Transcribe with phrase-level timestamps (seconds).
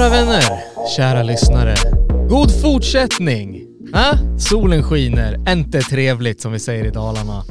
[0.00, 0.42] Kära vänner,
[0.96, 1.74] kära lyssnare.
[2.28, 3.66] God fortsättning!
[3.92, 4.38] Ha?
[4.38, 7.44] Solen skiner, inte trevligt som vi säger i Dalarna.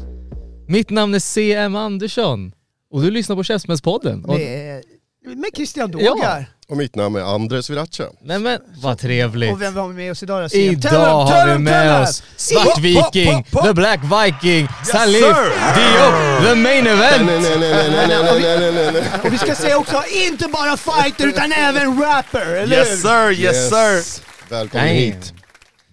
[0.67, 2.51] Mitt namn är CM Andersson
[2.93, 4.25] och du lyssnar på Käftsmällspodden.
[4.25, 4.68] Och- Det
[5.39, 6.39] med Christian Dågar.
[6.39, 6.43] Ja.
[6.67, 8.03] Och mitt namn är Andres Viracha.
[8.21, 9.51] Nej men vad trevligt.
[9.51, 10.57] Och vem har vi med oss idag då?
[10.57, 15.21] Idag har vi med oss Svart Viking, The Black Viking, Salif,
[15.75, 17.31] Diop, The Main Event.
[19.23, 23.69] Och vi ska säga också, inte bara fighter utan även rapper, eller Yes sir, yes
[23.69, 24.23] sir.
[24.49, 25.33] Välkommen hit.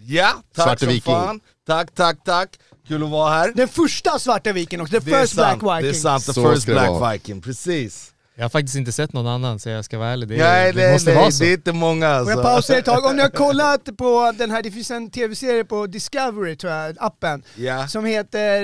[0.07, 1.41] Ja, tack som fan.
[1.67, 2.49] Tack, tack, tack.
[2.89, 3.53] Kul att vara här.
[3.55, 5.83] Den första svarta viken också, the first black viking.
[5.83, 8.13] Det är sant, the first black viking, precis.
[8.39, 10.29] Jag har faktiskt inte sett någon annan så jag ska vara ärlig.
[10.29, 11.45] Det, Nej, det nej, måste nej, vara så.
[11.45, 12.43] det är inte många Och jag alltså.
[12.43, 15.87] pausar ett tag, om ni har kollat på den här, det finns en tv-serie på
[15.87, 17.89] Discovery tror jag, appen, Ja.
[17.89, 18.63] som heter,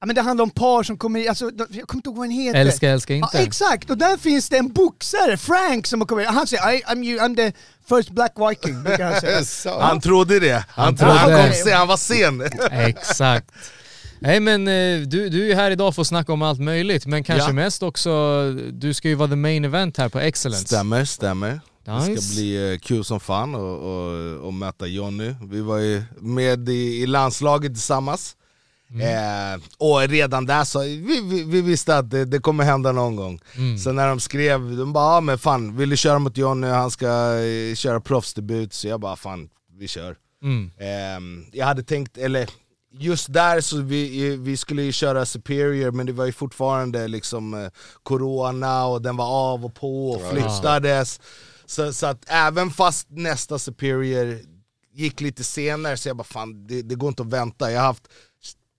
[0.00, 2.30] ja men det handlar om par som kommer, alltså, jag kommer inte ihåg vad den
[2.36, 2.60] heter.
[2.60, 3.28] Älska, älska inte.
[3.38, 6.82] Ja, exakt, och där finns det en boxare, Frank, som har kommit Han säger I,
[6.82, 7.52] I'm, you, I'm the
[7.96, 9.74] first black viking, han Det säga.
[9.80, 10.52] Han trodde det.
[10.68, 11.12] Han, Han trodde.
[11.12, 12.42] han, kom sen, han var sen.
[12.70, 13.50] Exakt.
[14.22, 17.24] Nej men eh, du, du är här idag för att snacka om allt möjligt, men
[17.24, 17.52] kanske Ja.
[17.52, 18.10] mest också,
[18.72, 20.66] du ska ju vara the main event här på Excellence.
[20.66, 21.60] Stämmer, stämmer.
[21.84, 22.34] Det ska Nice.
[22.34, 25.34] bli eh, kul som fan och, och, och möta Jonny.
[25.50, 28.36] Vi var ju med i, i landslaget tillsammans.
[28.92, 33.16] Eh, och redan där så, vi, vi, vi visste att det, det kommer hända någon
[33.16, 33.40] gång.
[33.84, 36.90] Så när de skrev, de bara ah, men fan, vill du köra mot Jonny, han
[36.90, 37.06] ska
[37.38, 38.72] eh, köra proffsdebut.
[38.72, 39.48] Så jag bara fan,
[39.78, 40.16] vi kör.
[40.42, 40.70] Mm.
[40.78, 42.48] Ehm, jag hade tänkt, eller
[42.92, 47.54] just där så vi, vi skulle ju köra Superior men det var ju fortfarande liksom
[47.54, 47.70] eh,
[48.02, 51.20] Corona och den var av och på och flyttades.
[51.66, 54.38] Så, så att även fast nästa Superior
[54.94, 57.72] gick lite senare så jag bara fan det, det går inte att vänta.
[57.72, 58.08] Jag har haft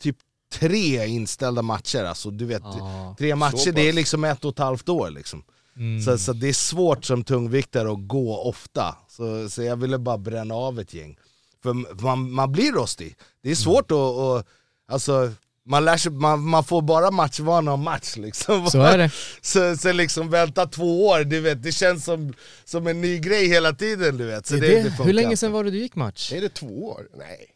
[0.02, 0.18] typ
[0.54, 3.16] tre inställda matcher alltså, du vet, Ja.
[3.20, 5.44] tre matcher det är liksom ett och ett halvt år liksom.
[5.78, 6.02] Mm.
[6.02, 10.18] Så, så det är svårt som tungviktare att gå ofta, så, så jag ville bara
[10.18, 11.18] bränna av ett gäng.
[11.64, 14.48] För man, man blir rostig, det är svårt att, att
[14.88, 15.32] alltså,
[15.66, 18.68] man, lär sig, man, man får bara matchvana av match liksom.
[18.68, 19.12] Så är det.
[19.42, 22.34] Så, så liksom vänta två år, du vet, det känns som,
[22.66, 24.48] som en ny grej hela tiden du vet.
[24.48, 26.34] Så Det, det, det, det hur länge sedan var det du gick match?
[26.34, 27.08] Är det två år?
[27.18, 27.50] Nej.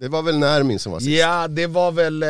[0.00, 1.10] Det var väl Närmin som var sist?
[1.10, 2.28] Ja, det var väl eh,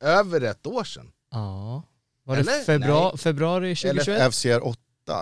[0.00, 1.10] över ett år sedan.
[1.32, 1.82] Ja.
[2.24, 2.64] Var det Eller?
[2.64, 3.18] februari, Nej.
[3.18, 4.34] februari 2021?
[4.34, 4.78] FCR 8,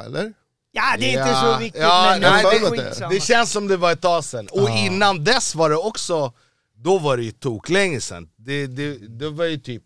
[0.07, 0.33] eller?
[0.73, 3.11] Ja, det är inte Ja, så viktigt ja, men nej, det det- är skitsamma.
[3.15, 4.49] Det känns som det var ett tag sedan.
[4.53, 4.79] Och Ja.
[4.87, 6.33] innan dess var det också,
[6.77, 8.29] då var det ju tok länge sedan.
[8.37, 9.83] Det, det, det var ju typ,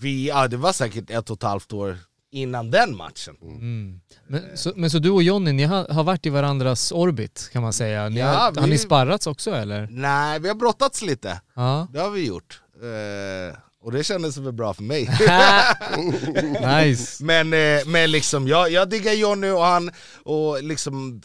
[0.00, 1.98] vi, ja, det var säkert ett och ett halvt år
[2.32, 3.36] innan den matchen.
[3.42, 4.00] Mm.
[4.26, 7.62] Men, så, men så du och Jonny, ni har, har varit i varandras orbit kan
[7.62, 8.08] man säga.
[8.08, 9.88] Ni Ja, har, vi- har ni sparrats också eller?
[9.90, 11.40] Nej, vi har brottats lite.
[11.54, 11.88] Ja.
[11.92, 12.62] Det har vi gjort.
[12.82, 15.02] Eh, och det kändes väl bra för mig.
[16.86, 17.24] nice.
[17.24, 19.90] men, eh, men liksom, jag, jag diggar Jonny och han,
[20.22, 21.22] och liksom,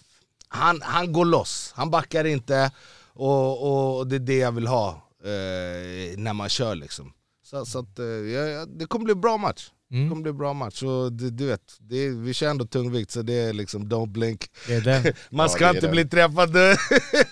[0.48, 1.72] han, han går loss.
[1.76, 2.72] Han backar inte
[3.14, 4.90] och, och det är det jag vill ha
[5.24, 7.14] eh, när man kör liksom.
[7.46, 9.70] Så, så att, eh, ja, ja, det kommer bli bra match.
[9.90, 10.10] Det Mm.
[10.10, 10.84] kommer bli bra match.
[10.84, 14.12] Och det, du vet, det är, vi kör ändå tungvikt så det är liksom don't
[14.12, 14.46] blink.
[14.68, 15.14] Det är det.
[15.32, 15.92] Man Ja, ska det är inte det.
[15.92, 16.50] bli träffad,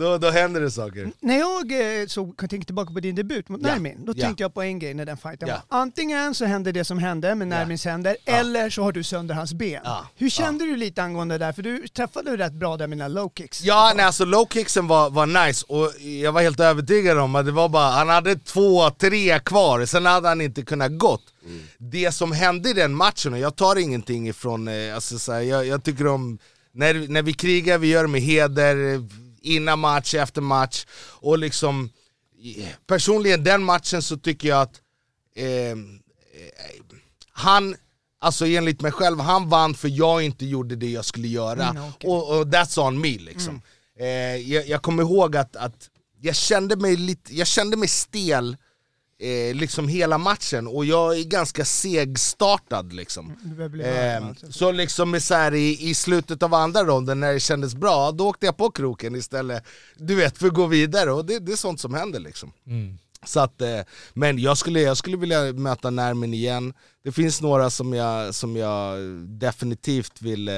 [0.00, 1.10] då, då händer det saker.
[1.20, 3.68] När jag eh, så, tänkte tillbaka på din debut mot Ja.
[3.68, 4.24] Nermin, då Ja.
[4.24, 5.62] tänkte jag på en grej när den fighten Ja.
[5.68, 5.78] var.
[5.80, 9.52] Antingen så hände det som hände med Nermins händer, eller så har du sönder hans
[9.54, 9.80] ben.
[9.84, 10.06] Ja.
[10.16, 11.52] Hur kände du lite angående det där?
[11.52, 13.62] För du träffade ju rätt bra där med dina low kicks.
[13.62, 15.92] Ja, nej, alltså low kicksen var, var nice och
[16.22, 20.06] jag var helt övertygad om att det var bara, han hade två, tre kvar, sen
[20.06, 21.22] hade han inte kunnat gått.
[21.78, 25.40] Det som hände i den matchen, och jag tar ingenting ifrån, eh, alltså, så här,
[25.40, 26.38] jag, jag tycker om,
[26.72, 29.00] när, när vi krigar, vi gör det med heder, eh,
[29.42, 30.86] innan match, efter match,
[31.20, 31.90] och liksom,
[32.86, 34.80] personligen den matchen så tycker jag att
[35.36, 35.76] eh, eh,
[37.32, 37.76] han,
[38.20, 41.68] alltså enligt mig själv, han vann för jag inte gjorde det jag skulle göra.
[41.68, 42.10] Mm, okej.
[42.10, 43.62] och, och that's on me liksom.
[43.98, 44.06] Eh,
[44.36, 45.90] jag, jag kommer ihåg att, att
[46.20, 48.56] jag, kände mig lite, jag kände mig stel
[49.20, 53.36] eh, liksom hela matchen och jag är ganska segstartad liksom.
[53.84, 57.74] Eh, så liksom med så här, i, i slutet av andra ronden när det kändes
[57.74, 59.64] bra, då åkte jag på kroken istället.
[59.96, 62.52] Du vet, för att gå vidare och det, det är sånt som händer liksom.
[63.26, 63.80] Så att, eh,
[64.14, 66.74] men jag skulle, jag skulle vilja möta Närmin igen.
[67.04, 70.54] Det finns några som jag, som jag definitivt vill eh,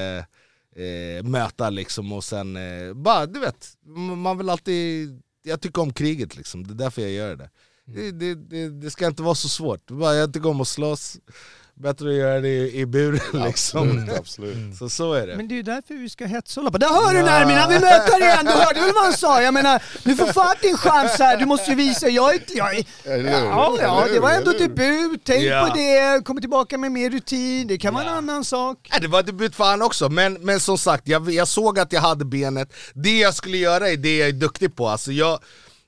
[0.85, 3.69] eh, möta liksom och sen, eh, bara du vet,
[4.17, 5.09] man vill alltid,
[5.43, 7.51] jag tycker om kriget liksom, det är därför jag gör det.
[7.87, 11.17] Det, det, det, det ska inte vara så svårt, bara, jag tycker om att slåss,
[11.75, 13.89] bättre att göra det i, buren liksom.
[13.91, 14.77] Absolut, absolut.
[14.77, 15.37] Så så är det.
[15.37, 16.79] Men det är ju därför vi ska hetshålla på.
[16.79, 18.45] Där hör du Nermin, han vill möta dig igen!
[18.45, 19.43] Du hörde väl vad han sa?
[19.43, 22.09] Jag menar, du får fan din chans här, du måste ju visa.
[22.09, 22.53] Jag är inte...
[22.55, 25.67] Jag är, ja, ja, det var ändå debut, tänk Ja.
[25.71, 28.17] på det, kommer tillbaka med mer rutin, det kan vara en Ja.
[28.17, 28.89] annan sak.
[28.91, 31.93] Nej, det var debut för han också, men, men som sagt, jag, jag såg att
[31.93, 32.73] jag hade benet.
[32.95, 34.89] Det jag skulle göra är det jag är duktig på.
[34.89, 35.39] Alltså jag,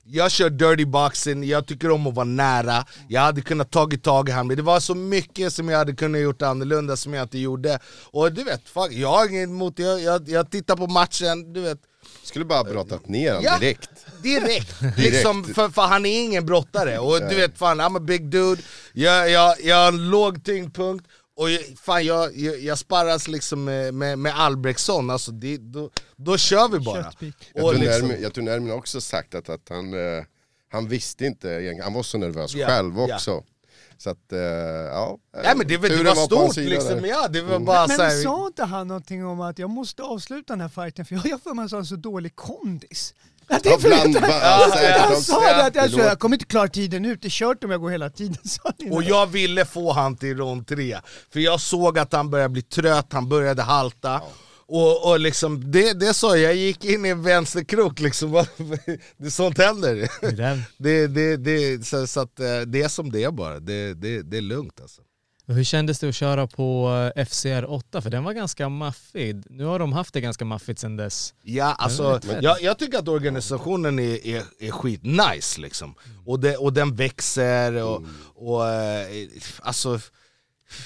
[0.07, 4.29] jag kör dirty boxing, jag tycker om att vara nära, jag hade kunnat tagit tag
[4.29, 7.23] i honom, men det var så mycket som jag hade kunnat gjort annorlunda som jag
[7.23, 7.79] inte gjorde.
[8.11, 11.61] Och du vet, fuck, jag har inget emot, jag, jag, jag tittar på matchen, du
[11.61, 11.77] vet,
[12.23, 13.57] Skulle bara brottat ner honom Ja.
[13.59, 13.89] direkt.
[14.23, 14.75] Direkt!
[14.97, 18.61] liksom, för, för han är ingen brottare, och du vet fan, I'm a big dude,
[18.93, 21.05] jag, jag, jag har en låg tyngdpunkt,
[21.37, 25.89] och jag, fan jag, jag, jag sparras liksom med, med, med Albrektsson, alltså det, då,
[26.15, 26.97] då kör vi bara.
[26.97, 27.13] Jag
[27.63, 30.23] tror, liksom, Nermin, jag tror Nermin också sagt att, att han, eh,
[30.71, 33.43] han visste inte, han var så nervös Ja, själv också.
[33.97, 35.17] Så att, eh, ja.
[35.43, 37.07] nej men det, var- det var på hans stort liksom, där.
[37.07, 38.23] ja det var bara Men såhär...
[38.23, 41.37] sa inte han någonting om att jag måste avsluta den här fighten för jag har
[41.37, 43.13] för mig att han så dålig kondis?
[43.47, 45.21] Att det Ja, är för bland- ja, också.
[45.21, 47.71] sa det att jag, jag låter- kommer inte klara tiden ut, det är kört om
[47.71, 48.37] jag går hela tiden.
[48.91, 50.97] Och jag ville få han till rond 3,
[51.33, 54.21] för jag såg att han började bli trött, han började halta.
[54.67, 58.31] Och, och liksom, det, det sa jag, jag gick in i en vänsterkrok liksom,
[59.17, 59.95] det, sånt händer.
[60.21, 60.59] Det.
[60.77, 64.21] Det, det, det, så, så att, eh, det är som det är bara, det, det,
[64.21, 65.01] det är lugnt alltså.
[65.47, 68.01] Hur kändes det att köra på eh, FCR 8?
[68.01, 69.43] För den var ganska maffig.
[69.49, 71.33] Nu har de haft det ganska maffigt sedan dess.
[71.43, 75.95] Ja, alltså, jag, jag tycker att organisationen är, är, är skitnice liksom.
[76.25, 78.03] Och, det, och den växer och,
[78.35, 79.07] och eh,
[79.59, 79.99] alltså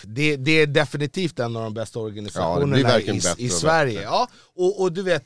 [0.04, 4.02] det, det är definitivt en av de bästa Ja, organisationerna verkligen i, i Sverige.
[4.02, 5.26] Ja, och, och du vet,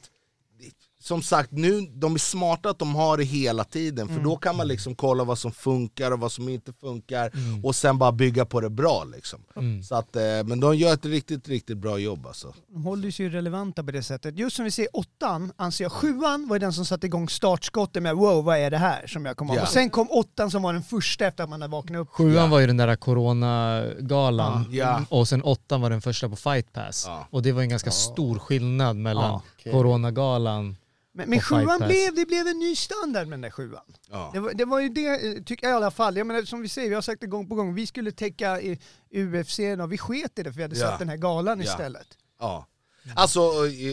[1.04, 4.56] som sagt, nu, de är smarta att de har det hela tiden, för då kan
[4.56, 7.32] man liksom kolla vad som funkar och vad som inte funkar,
[7.64, 9.04] och sen bara bygga på det bra.
[9.04, 9.40] Liksom.
[9.84, 12.54] Så att, eh, men de gör ett riktigt, riktigt bra jobb alltså.
[12.68, 14.38] De håller sig ju relevanta på det sättet.
[14.38, 18.16] Just som vi ser åttan, anser jag sjuan var den som satte igång startskottet med
[18.16, 19.08] wow, vad är det här?
[19.08, 19.58] Som jag kom ihåg.
[19.58, 19.62] Ja.
[19.62, 22.10] Och sen kom åttan som var den första efter att man hade vaknat upp.
[22.10, 22.48] Sjuan Ja.
[22.48, 25.02] var ju den där coronagalan Ja.
[25.10, 27.04] och sen åttan var den första på Fight Pass.
[27.08, 27.28] Ja.
[27.30, 30.78] Och det var en ganska stor skillnad mellan Ja, coronagalan.
[31.16, 33.96] Men, men sjuan blev, det blev en ny standard med den där sjuan.
[34.10, 34.30] Ja.
[34.34, 36.18] Det var, det var ju det, tycker jag i alla fall.
[36.18, 38.62] Jag menar, som vi säger, vi har sagt det gång på gång, vi skulle täcka
[38.62, 38.80] i
[39.14, 40.88] UFC och vi sket i det för vi hade Ja.
[40.90, 41.64] satt den här galan Ja.
[41.66, 42.08] istället.
[42.40, 42.68] Ja.
[43.16, 43.40] Alltså,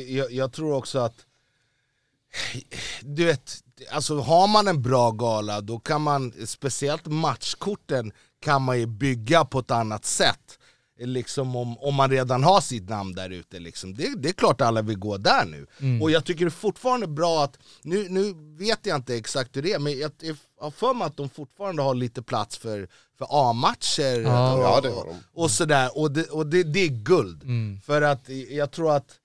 [0.08, 1.26] jag, jag tror också att,
[3.02, 3.52] du vet,
[3.90, 9.44] alltså har man en bra gala då kan man, speciellt matchkorten, kan man ju bygga
[9.44, 10.58] på ett annat sätt.
[11.06, 13.58] Liksom om, om man redan har sitt namn där ute.
[13.58, 13.94] Liksom.
[13.94, 15.67] Det, det är klart alla vill gå där nu.
[16.02, 19.62] Och jag tycker det är fortfarande bra att, nu, nu vet jag inte exakt hur
[19.62, 22.88] det är, men jag, jag har för mig att de fortfarande har lite plats för,
[23.19, 24.52] för A-matcher Ja.
[24.55, 25.17] och, Ja, det har de.
[25.32, 25.99] och sådär.
[25.99, 27.43] Och, det, och det, det är guld.
[27.85, 29.17] För att jag tror att,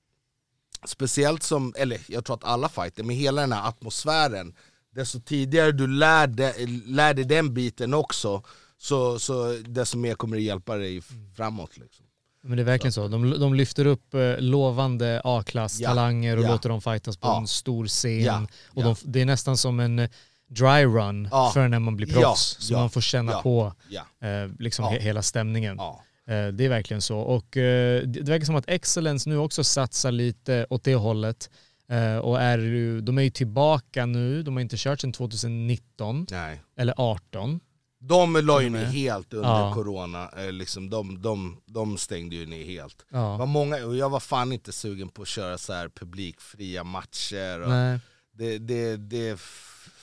[0.85, 4.53] speciellt som, eller jag tror att alla fighter, med hela den här atmosfären,
[4.95, 8.43] desto tidigare du lär dig, lär dig den biten också,
[8.77, 11.01] så, så desto mer kommer det hjälpa dig
[11.35, 11.77] framåt.
[11.77, 12.05] Liksom.
[12.43, 13.07] Men det är verkligen så.
[13.07, 15.89] De, de lyfter upp eh, lovande A-klass Ja.
[15.89, 16.51] talanger och Ja.
[16.51, 17.37] låter dem fightas på Ja.
[17.37, 18.21] en stor scen.
[18.21, 18.47] Ja.
[18.67, 18.85] Och Ja.
[18.85, 20.09] de, det är nästan som en eh,
[20.47, 21.51] dry run Ja.
[21.53, 22.21] för när man blir Ja.
[22.21, 22.57] proffs.
[22.59, 22.79] Så Ja.
[22.79, 23.41] man får känna Ja.
[23.41, 24.27] på Ja.
[24.27, 24.91] eh, liksom Ja.
[24.91, 25.75] he, hela stämningen.
[25.77, 26.01] Ja.
[26.27, 27.19] Eh, Det är verkligen så.
[27.19, 31.49] Och eh, det verkar som att Excellence nu också satsar lite åt det hållet.
[31.89, 36.61] Eh, Och är, de är ju tillbaka nu, de har inte kört sedan 2019 Nej.
[36.77, 37.59] eller 18.
[38.07, 39.73] De la ju ner är- helt under Ja.
[39.73, 43.05] corona, eh, liksom, de, de, de stängde ju ner helt.
[43.09, 43.45] Det var Ja.
[43.45, 47.61] många, och jag var fan inte sugen på att köra så här publikfria matcher.
[47.61, 47.99] Och Nej.
[48.37, 49.39] det, det, det,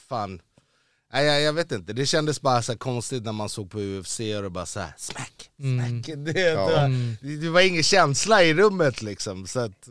[0.09, 0.40] fan,
[1.12, 3.78] nej, jag, jag vet inte, det kändes bara så här konstigt när man såg på
[3.80, 6.02] UFC och det bara så här smack, Mm.
[6.02, 6.16] smack.
[6.35, 6.68] Det, Ja.
[6.68, 7.16] det, var, Mm.
[7.40, 9.47] det var ingen känsla i rummet liksom.
[9.47, 9.88] Så att,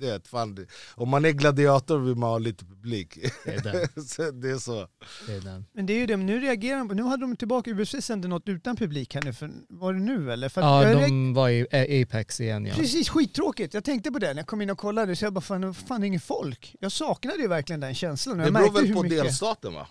[0.00, 3.18] det, fan, det- om man är gladiator vill man ha lite publik.
[3.44, 4.88] Det är så det är så.
[5.26, 5.62] Det är.
[5.72, 7.94] Men det är ju det, men nu reagerar de på, nu hade de tillbaka, UFC
[8.00, 10.48] sände något utan publik här nu, för, var det nu eller?
[10.48, 12.74] För att Ja, reager- de var i A- Apex igen ja.
[12.74, 13.74] Precis, skittråkigt.
[13.74, 16.00] Jag tänkte på det när jag kom in och kollade, så jag bara fan, fan
[16.00, 16.76] det är ingen folk.
[16.80, 18.38] Jag saknade ju verkligen den känslan.
[18.38, 19.22] Det Jag beror märkte väl på mycket...
[19.24, 19.86] delstaten va?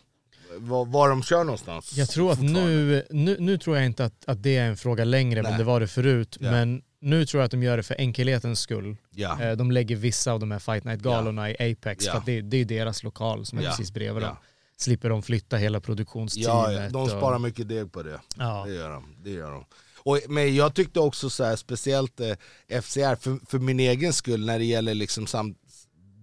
[0.57, 1.97] var, var de kör någonstans.
[1.97, 5.03] Jag tror att nu, nu, nu tror jag inte att, att det är en fråga
[5.03, 5.57] längre, men Nej.
[5.57, 6.37] det var det förut.
[6.39, 6.51] Ja.
[6.51, 8.97] Men nu tror jag att de gör det för enkelhetens skull.
[9.41, 12.11] Eh, De lägger vissa av de här Fight Night-galorna i Apex, Ja.
[12.11, 14.35] för att det, det är deras lokal som är precis bredvid dem.
[14.77, 16.81] Slipper de flytta hela produktionsteamet.
[16.83, 18.19] Ja, de och- sparar mycket deg på det.
[18.37, 18.63] Ja.
[18.67, 19.15] Det gör de.
[19.23, 19.65] Det gör de.
[20.05, 22.35] Och, men jag tyckte också så här, speciellt eh,
[22.81, 25.55] FCR, för, för min egen skull när det gäller liksom sam,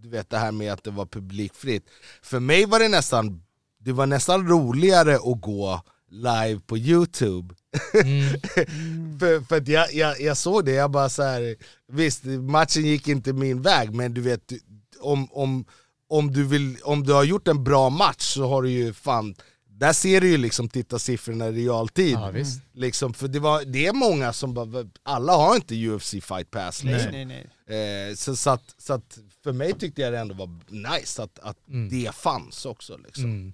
[0.02, 1.86] du vet det här med att det var publikfritt.
[2.22, 3.42] För mig var det nästan,
[3.78, 7.54] det var nästan roligare att gå live på youtube.
[9.20, 11.56] för för att jag, jag, jag såg det, jag bara så här,
[11.92, 14.52] visst matchen gick inte min väg men du vet,
[15.00, 15.64] om, om,
[16.08, 19.34] om, du vill, om du har gjort en bra match så har du ju fan
[19.80, 22.12] där ser du ju liksom tittarsiffrorna i realtid.
[22.12, 22.62] Ja, visst.
[22.72, 26.84] Liksom, för det, var, det är många som bara, alla har inte UFC fight pass
[26.84, 27.12] liksom.
[27.12, 28.08] Nej, nej, nej.
[28.08, 31.38] Eh, så, så, att, så att för mig tyckte jag det ändå var nice att,
[31.38, 31.56] att
[31.90, 32.96] det fanns också.
[32.96, 33.24] Liksom.
[33.24, 33.52] Mm.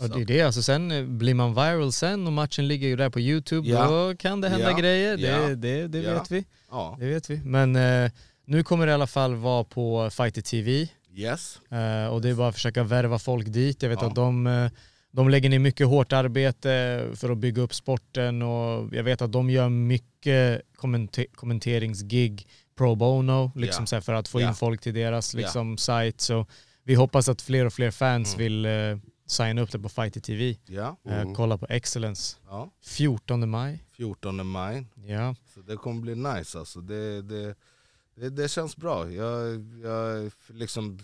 [0.00, 2.96] Och det är det, alltså sen eh, blir man viral sen och matchen ligger ju
[2.96, 3.86] där på youtube, Ja.
[3.88, 4.76] då kan det hända Ja.
[4.78, 5.48] grejer, det, Ja.
[5.48, 6.14] det, det Ja.
[6.14, 6.44] vet vi.
[6.70, 6.96] Ja.
[7.00, 7.36] Det vet vi.
[7.44, 8.10] Men eh,
[8.44, 11.60] nu kommer det i alla fall vara på Fighter TV Yes.
[11.70, 13.82] eh, och det är bara att försöka värva folk dit.
[13.82, 14.08] Jag vet Ja.
[14.08, 14.70] att de, eh,
[15.12, 19.32] de lägger ner mycket hårt arbete för att bygga upp sporten och jag vet att
[19.32, 22.46] de gör mycket kommenter- kommenteringsgig
[22.78, 23.86] pro bono liksom Ja.
[23.86, 24.48] så för att få Ja.
[24.48, 25.40] in folk till deras Ja.
[25.40, 26.20] liksom, sajt.
[26.20, 26.46] Så
[26.84, 28.44] vi hoppas att fler och fler fans Mm.
[28.44, 28.98] vill eh,
[29.30, 30.56] signa upp det på Fighter TV.
[30.66, 30.96] Ja.
[31.04, 32.36] Eh, kolla på Excellence.
[32.48, 32.70] ja.
[32.82, 33.84] 14 maj.
[33.92, 34.86] 14 maj.
[35.06, 35.34] Ja.
[35.54, 36.80] Så det kommer bli nice alltså.
[36.80, 37.54] Det, det,
[38.14, 39.10] det, det känns bra.
[39.12, 40.98] Jag, jag liksom,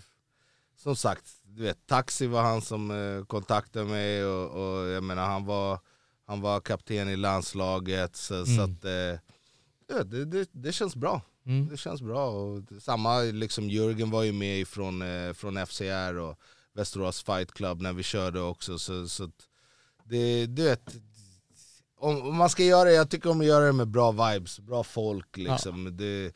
[0.77, 5.25] som sagt, du vet, Taxi var han som eh, kontaktade mig och, och jag menar
[5.25, 5.79] han var,
[6.27, 8.15] han var kapten i landslaget.
[8.15, 8.63] Så, så Mm.
[8.63, 11.21] att, eh, det, det, det känns bra.
[11.45, 11.67] Mm.
[11.67, 12.29] Det känns bra.
[12.29, 16.39] Och samma, liksom Jörgen var ju med ifrån, eh, från FCR och
[16.75, 18.79] Västerås Fight Club när vi körde också.
[18.79, 19.31] Så, så
[20.03, 20.95] det, du vet,
[21.97, 24.59] om, om man ska göra det, jag tycker om att göra det med bra vibes,
[24.59, 25.97] bra folk liksom.
[25.97, 26.33] Det, det,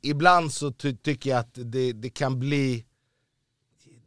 [0.00, 2.84] ibland så ty, tycker jag att det, det kan bli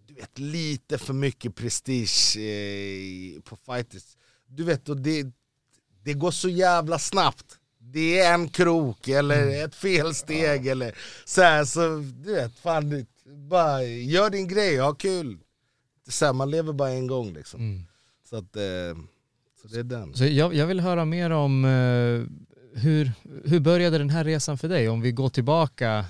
[0.07, 4.17] du vet, lite för mycket prestige eh, på fighters.
[4.47, 5.27] Du vet, och det,
[6.03, 7.57] det går så jävla snabbt.
[7.77, 13.83] Det är en krok eller ett felsteg eller så här, så du vet, fan, bara
[13.83, 15.37] gör din grej, ha kul.
[16.07, 17.59] Så här, man lever bara en gång liksom.
[17.59, 17.83] Mm.
[18.29, 19.01] Så att, eh,
[19.61, 20.13] så det är den.
[20.13, 23.11] Så jag, jag vill höra mer om eh, hur,
[23.45, 24.89] hur började den här resan för dig?
[24.89, 26.05] Om vi går tillbaka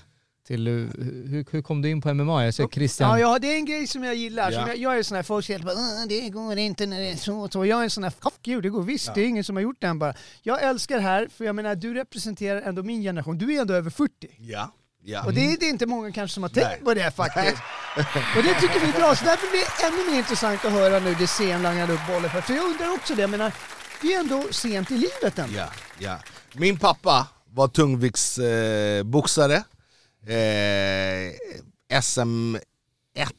[0.48, 2.46] till eh, hur, hur kom du in på MMA?
[2.46, 3.10] Jag ser Christian.
[3.10, 4.52] Ja, ja, det är en grej som jag gillar.
[4.52, 4.60] Ja.
[4.60, 7.10] Som jag, jag är sån här, folk säger bara "Åh, det går inte när det
[7.10, 7.66] är så och så.
[7.66, 9.64] Jag är en sån här, fuck you, det går visst, det är ingen som har
[9.64, 10.14] gjort det än bara.
[10.42, 13.38] Jag älskar det här, för jag menar du representerar ändå min generation.
[13.38, 14.12] Du är ändå över 40.
[14.38, 14.72] Ja.
[15.10, 15.26] Ja.
[15.26, 16.82] Och det är, det är inte många kanske som har tänkt Nej.
[16.84, 17.62] på det faktiskt.
[18.38, 21.00] och det tycker vi är bra, så därför blir det ännu mer intressant att höra
[21.00, 22.42] nu det sen langar upp bollen för.
[22.42, 23.52] För jag undrar också det, jag menar,
[24.02, 25.58] vi är ändå sent i livet ändå.
[25.58, 26.20] Ja, ja.
[26.54, 29.64] Min pappa var tungviktsboxare,
[30.28, 32.56] eh, SM
[33.16, 33.34] 1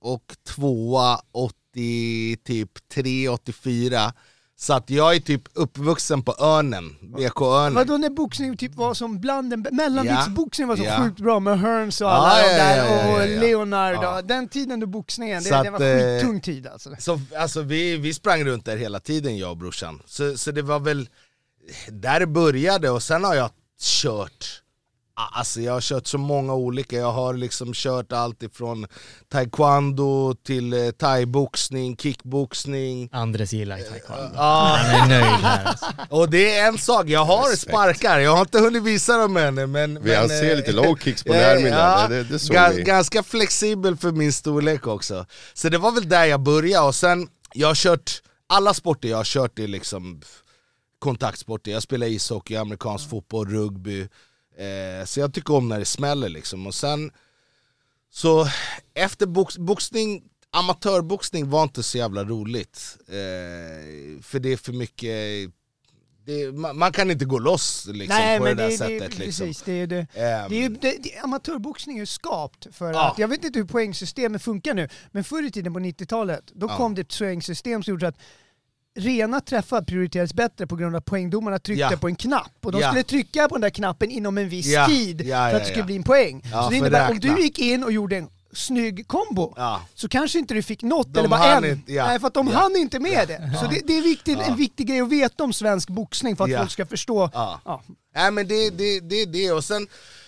[0.00, 0.98] och 2
[1.32, 4.12] 80, typ 3, 84.
[4.58, 7.74] Så att jag är typ uppvuxen på Örnen, BK Örnen.
[7.74, 10.98] Vadå när boxning typ var som bland den, mellanviktsboxning var så Ja.
[11.02, 13.40] sjukt bra med Hearns och Ja, alla ja, de där ja, ja, ja, och ja.
[13.40, 14.22] Leonard Ja.
[14.22, 16.90] den tiden du boxningen, det, Så det att, var eh, skittung tid alltså.
[16.98, 20.02] Så alltså, vi, vi sprang runt där hela tiden jag och brorsan.
[20.06, 21.08] Så, så det var väl
[21.88, 24.62] där det började och sen har jag kört
[25.18, 28.86] Alltså jag har kört så många olika, jag har liksom kört allt ifrån
[29.28, 34.30] taekwondo till eh, thaiboxning, kickboxning Andres gillar taekwondo.
[34.34, 35.86] Ja, Han är nöjd här alltså.
[36.08, 37.72] och det är en sak, jag har Respekt.
[37.72, 40.02] sparkar, jag har inte hunnit visa dem än men...
[40.02, 42.72] Vi men, ser eh, lite low kicks på eh, Nermin ja, det, det såg Ga-
[42.72, 42.82] vi.
[42.82, 45.26] Ganska flexibel för min storlek också.
[45.54, 49.16] Så det var väl där jag började och sen, jag har kört, alla sporter jag
[49.16, 50.22] har kört är liksom
[50.98, 51.70] kontaktsporter.
[51.70, 54.08] Jag spelar ishockey, amerikansk fotboll, rugby.
[54.58, 56.66] Eh, så jag tycker om när det smäller liksom.
[56.66, 57.10] Och sen,
[58.10, 58.46] så
[58.94, 62.96] efter box, boxning, amatörboxning var inte så jävla roligt.
[63.08, 65.50] Eh, för det är för mycket,
[66.24, 69.10] det, man, man kan inte gå loss liksom, Nej på men det där det, sättet.
[69.12, 69.46] det, liksom.
[69.46, 70.06] precis, det är det.
[70.14, 73.10] Ehm, Det det, det, amatörboxning är skapt för Ja.
[73.10, 76.66] att, jag vet inte hur poängsystemet funkar nu, men förr i tiden på 90-talet, då
[76.66, 76.76] Ja.
[76.76, 78.18] kom det ett poängsystem som gjorde att
[78.96, 81.96] rena träffar prioriterades bättre på grund av att poängdomarna tryckte Ja.
[81.96, 82.52] på en knapp.
[82.62, 82.88] Och de Ja.
[82.88, 84.86] skulle trycka på den där knappen inom en viss Ja.
[84.86, 86.42] tid för att det skulle bli en poäng.
[86.52, 87.34] Så det innebär om räkna.
[87.36, 89.54] du gick in och gjorde en snygg kombo,
[89.94, 91.64] så kanske inte du fick något De eller bara en.
[91.64, 91.92] inte-.
[91.92, 92.58] Nej, för att de Ja.
[92.58, 93.52] hann inte med det.
[93.60, 96.58] Så det, det är viktigt, en viktig grej att veta om svensk boxning för att
[96.58, 97.30] folk ska förstå.
[97.32, 97.60] Ja.
[97.64, 97.82] Ja.
[98.14, 99.86] Nej men det är det, det, det, och sen,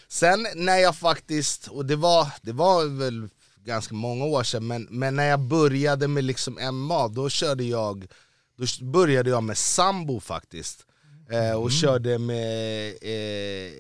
[0.09, 3.29] sen när jag faktiskt, och det var, det var väl
[3.65, 8.07] ganska många år sedan, men, men när jag började med liksom MMA, då körde jag,
[8.59, 10.85] då började jag med sambo faktiskt.
[11.31, 13.73] Eh, och körde med, eh,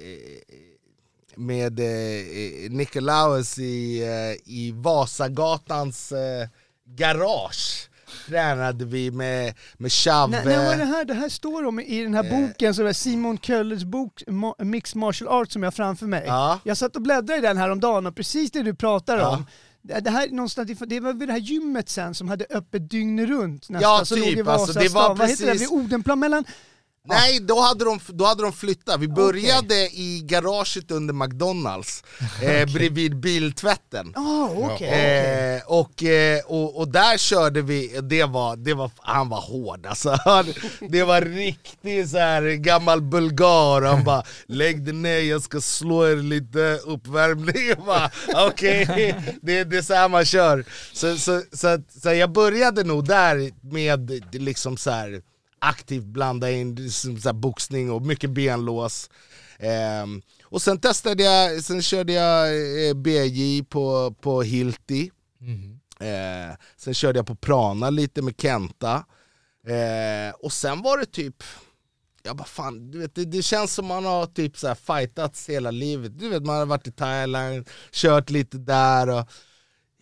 [1.34, 6.48] med eh, Nikolaus i, eh, i Vasagatans eh,
[6.84, 7.88] garage.
[8.28, 10.44] Tränade vi med, med Chave.
[10.44, 11.04] Var det här?
[11.04, 12.30] Det här står om i den här Eh.
[12.48, 14.22] boken, så Simon Köllers bok
[14.58, 16.24] Mixed Martial Arts som jag har framför mig.
[16.26, 16.60] Ja.
[16.64, 19.28] Jag satt och bläddrade i den här om dagen och precis det du pratar Ja.
[19.36, 19.46] om.
[19.82, 23.28] Det det här, någonstans, det var vid det här gymmet sen som hade öppet dygnet
[23.28, 23.90] runt nästan.
[23.98, 25.14] Ja, som låg i typ, alltså, det var.
[25.14, 25.52] Vad heter det?
[25.52, 26.44] precis- Vid Odenplan mellan...
[27.08, 29.00] Nej, då hade, de, då hade de flyttat.
[29.00, 32.04] Vi började i garaget under McDonalds,
[32.42, 34.12] eh, bredvid biltvätten.
[34.16, 34.88] Ah, okej.
[35.56, 39.86] Eh, och, eh, och, och där körde vi, det var, det var, han var hård
[39.86, 40.18] alltså.
[40.24, 40.46] Han,
[40.90, 46.06] det var riktigt så här gammal bulgar, han bara lägg dig ner jag ska slå
[46.08, 47.84] er lite uppvärmning.
[48.48, 50.64] Okej, det, det är så här man kör.
[50.92, 55.22] Så, så, så, att- så jag började nog där med liksom så här
[55.58, 59.10] aktivt blanda in som så boxning och mycket benlås.
[59.58, 62.48] Ehm, och sen testade jag, sen körde jag
[62.88, 65.10] eh, BJ på, på Hilti.
[66.00, 69.04] Eh, sen körde jag på Prana lite med Kenta.
[69.66, 71.42] Eh, och sen var det typ,
[72.22, 75.48] jag bara fan, du vet, det, det känns som man har typ så här fightats
[75.48, 76.18] hela livet.
[76.18, 79.28] Du vet man har varit i Thailand, kört lite där och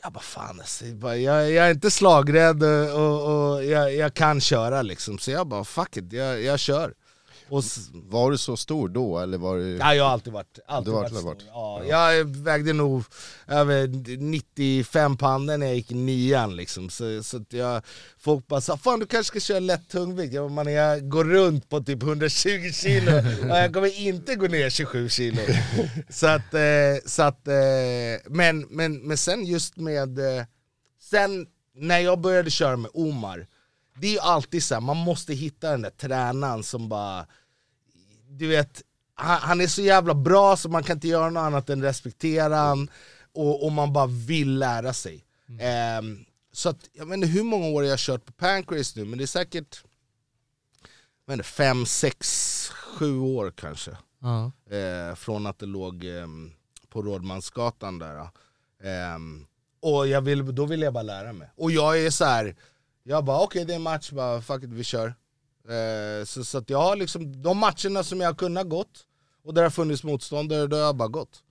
[0.07, 4.41] jag bara fan alltså, jag, jag, är inte slagrädd och, och, och jag, jag kan
[4.41, 5.19] köra liksom.
[5.19, 6.95] Så jag bara fuck it, jag, jag kör.
[7.49, 9.77] Och, Var du så stor då eller var du...
[9.77, 11.29] Ja, jag har alltid varit, alltid varit, alltid stor.
[11.29, 11.45] varit-
[11.89, 13.05] Ja, Jag vägde nog
[13.47, 13.87] över
[14.19, 16.91] 95 pannor när jag gick i nian liksom.
[16.91, 17.83] Så, så att jag,
[18.19, 20.35] folk bara sa fan du kanske ska köra lätt tungvikt.
[20.35, 23.11] Jag, man, jag går runt på typ 120 kilo
[23.51, 25.41] och jag kommer inte gå ner 27 kilo.
[26.09, 26.61] så att, eh,
[27.07, 27.55] så att, eh,
[28.27, 30.45] men, men, men sen just med, eh,
[31.01, 33.47] sen när jag började köra med Omar,
[34.01, 37.27] det är ju alltid så här, man måste hitta den där tränaren som bara
[38.29, 38.83] du vet,
[39.15, 42.57] han, han är så jävla bra så man kan inte göra något annat än respektera
[42.57, 42.91] han
[43.35, 45.25] och, och man bara vill lära sig.
[45.61, 49.05] Ehm, så att, jag vet inte hur många år jag har kört på Pancrase nu,
[49.05, 49.83] men det är säkert
[51.27, 53.97] jag vet inte, fem, sex, sju år kanske.
[54.77, 56.53] Eh, från att det låg ehm,
[56.89, 58.29] på Rådmansgatan där.
[58.83, 59.47] Ehm,
[59.81, 61.51] och jag vill, då vill jag bara lära mig.
[61.57, 62.57] Och jag är så här,
[63.09, 65.15] jag bara okej det är en match, bara, fuck it, vi kör.
[65.69, 69.07] Eh, så, så att jag har liksom, de matcherna som jag har kunnat gått,
[69.45, 71.43] och där det har funnits motståndare, då har jag bara gått.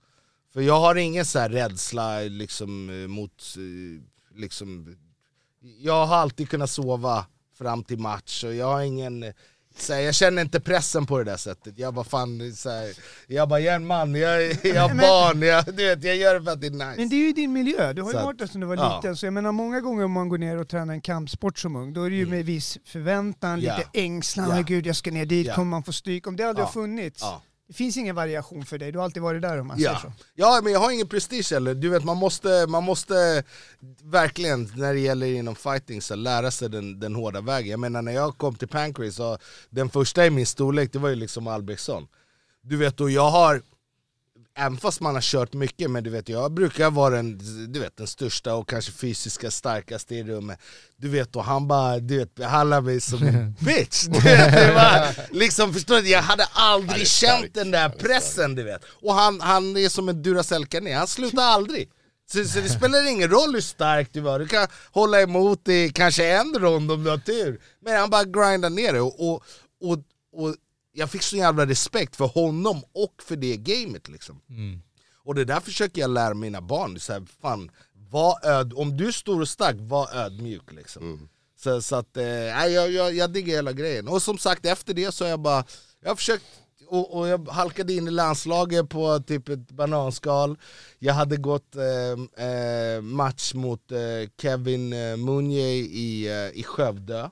[0.52, 4.96] För jag har ingen så här rädsla liksom, eh, mot, eh, liksom,
[5.80, 9.34] jag har alltid kunnat sova fram till match och jag har ingen eh,
[9.78, 12.92] så här, jag känner inte pressen på det där sättet, jag bara fan, så här,
[13.26, 16.34] jag bara jag är en man, jag, jag har barn, jag, du vet, jag gör
[16.38, 16.94] det för att det är nice.
[16.96, 18.66] Men det är ju din miljö, du har ju Så att- varit där sedan du
[18.66, 18.96] var ja.
[18.96, 19.16] liten.
[19.16, 21.92] Så jag menar många gånger om man går ner och tränar en kampsport som ung,
[21.92, 23.64] då är det ju med viss förväntan, Mm.
[23.64, 23.76] Ja.
[23.76, 24.62] lite ängslan, ja.
[24.62, 25.54] gud jag ska ner dit, Ja.
[25.54, 26.26] kommer man få stryk?
[26.26, 26.66] Om det aldrig Ja.
[26.66, 27.42] har funnits, Ja.
[27.68, 30.00] Det finns ingen variation för dig, du har alltid varit där om man säger Ja.
[30.00, 30.12] så.
[30.34, 31.74] ja, men jag har ingen prestige heller.
[31.74, 33.44] Du vet, man måste, man måste
[34.02, 37.70] verkligen, när det gäller inom fighting, så lära sig den, den hårda vägen.
[37.70, 39.38] Jag menar när jag kom till Pancrase,
[39.70, 42.06] den första i min storlek, det var ju liksom Albrektsson.
[42.62, 43.62] Du vet, och jag har,
[44.56, 47.38] även fast man har kört mycket, men du vet, jag brukar vara den,
[47.72, 50.58] du vet, den största och kanske fysiska starkaste i rummet.
[50.96, 54.02] Du vet, och han bara du vet, behandlar mig som en bitch.
[54.02, 56.08] Du vet, det var, liksom, förstår du?
[56.08, 58.84] Jag hade aldrig är känt den där pressen, du vet.
[59.02, 61.90] Och han, han är som en Duracell-kanin, han slutar aldrig.
[62.32, 65.88] Så, så det spelar ingen roll hur stark du var, du kan hålla emot i
[65.94, 67.60] kanske en rond om du har tur.
[67.80, 69.00] Men han bara grindar ner det.
[69.00, 69.42] Och, och,
[69.82, 69.98] och,
[70.32, 70.54] och
[70.96, 74.40] jag fick så jävla respekt för honom och för det gamet liksom.
[75.24, 77.70] Och det där försöker jag lära mina barn, så här, fan,
[78.10, 81.02] var öd, om du är stor och stark, var ödmjuk liksom.
[81.58, 84.08] Så, så att, eh, jag, jag, jag diggar hela grejen.
[84.08, 85.64] Och som sagt, efter det så har jag bara,
[86.02, 86.44] jag har försökt,
[86.88, 90.58] och, och jag halkade in i landslaget på typ ett bananskal.
[90.98, 97.30] Jag hade gått eh, eh, match mot eh, Kevin eh, Munye i, eh, i Skövde.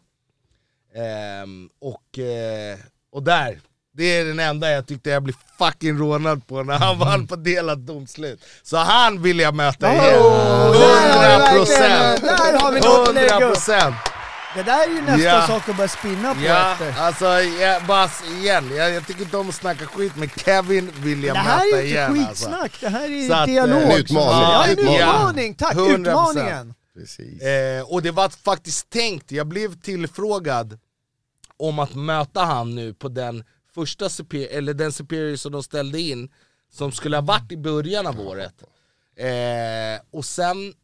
[0.94, 2.78] Ehm, och, eh,
[3.14, 3.60] och där,
[3.96, 7.36] det är den enda jag tyckte jag blev fucking rånad på när han vann på
[7.36, 8.40] delat domslut.
[8.62, 10.18] Så han vill jag möta igen.
[10.18, 12.22] Oh, har vi 100 verkligen- procent!
[12.22, 13.54] Där har vi något att lägga 100 upp.
[13.54, 13.94] procent!
[14.56, 15.46] Det där är ju nästa Ja.
[15.46, 16.94] sak att börja spinna på Ja, efter.
[17.02, 21.24] alltså jag, bara igen, jag, jag tycker inte om att snacka skit men Kevin vill
[21.24, 22.44] jag Det här möta är inte igen alltså.
[22.48, 23.82] skitsnack, det här är Så att, dialog.
[23.82, 24.30] eh, En utmaning.
[24.42, 24.94] Ja, en Utmaning.
[25.00, 25.74] utmaning, tack!
[25.74, 25.98] 100%.
[25.98, 26.74] Utmaningen!
[26.96, 27.42] Precis.
[27.42, 30.78] Eh, och det var faktiskt tänkt, jag blev tillfrågad
[31.68, 36.00] om att möta han nu på den första superior, eller den superior som de ställde
[36.00, 36.30] in,
[36.72, 38.54] som skulle ha varit i början av året.
[39.16, 40.74] Eh, och sen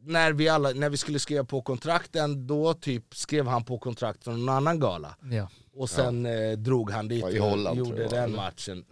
[0.00, 4.24] när vi, alla, när vi skulle skriva på kontrakten, då typ skrev han på kontrakt
[4.24, 5.16] från en annan gala.
[5.30, 5.48] Ja.
[5.74, 8.36] Och sen eh, drog han dit Ja, och Holland, gjorde jag, den eller?
[8.36, 8.84] matchen.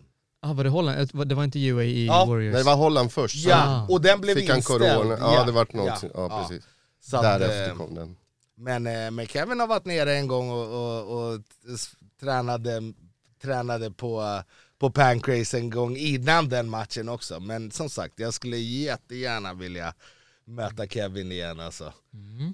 [0.43, 1.11] Ah, var det Holland?
[1.29, 2.53] Det var inte UAE Ja, Warriors?
[2.53, 3.47] Nej, det var Holland först.
[3.47, 4.81] Ja, och den blev fick han inställd.
[4.81, 5.17] corona.
[5.21, 6.11] Ja, det vart någonting.
[6.15, 6.65] Ja, precis.
[7.01, 8.17] Så Därefter eh, kom den.
[8.57, 11.41] Men, eh, men Kevin har varit nere en gång och, och, och
[12.21, 12.81] tränade,
[13.43, 14.43] tränade på,
[14.79, 17.41] på Pancrase en gång innan den matchen också.
[17.41, 19.95] Men som sagt, jag skulle jättegärna vilja
[20.45, 21.93] möta Kevin igen alltså.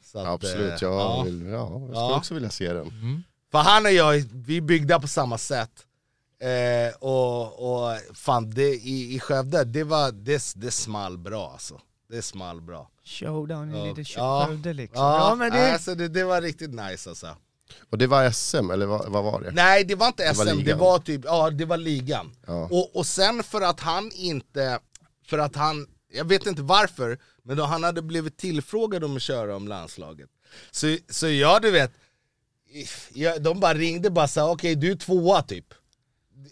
[0.04, 1.22] Så att, Absolut, eh, jag, ja.
[1.22, 2.16] vill, ja, jag skulle Ja.
[2.16, 3.24] också vilja se den.
[3.52, 5.86] För han och jag, vi är byggda på samma sätt.
[6.42, 11.80] Eh, och, och fan, det, i, i Skövde, det, var, det, det small bra alltså.
[12.10, 12.90] Det small bra.
[13.04, 14.04] Showdown i lite.
[14.04, 15.02] Skövde liksom.
[15.02, 15.72] Ja, Ja, men det...
[15.72, 17.36] alltså, det, det var riktigt nice alltså.
[17.90, 19.50] Och det var SM, eller vad, vad var det?
[19.50, 22.36] Nej det var inte Det var SM, det var typ, ja det var ligan.
[22.46, 22.68] Ja.
[22.70, 24.78] Och, och sen för att han inte,
[25.26, 29.22] för att han, jag vet inte varför, men då han hade blivit tillfrågad om att
[29.22, 30.28] köra om landslaget.
[30.70, 31.92] Så, så jag du vet,
[33.12, 35.74] jag, de bara ringde bara sa okej du är tvåa typ.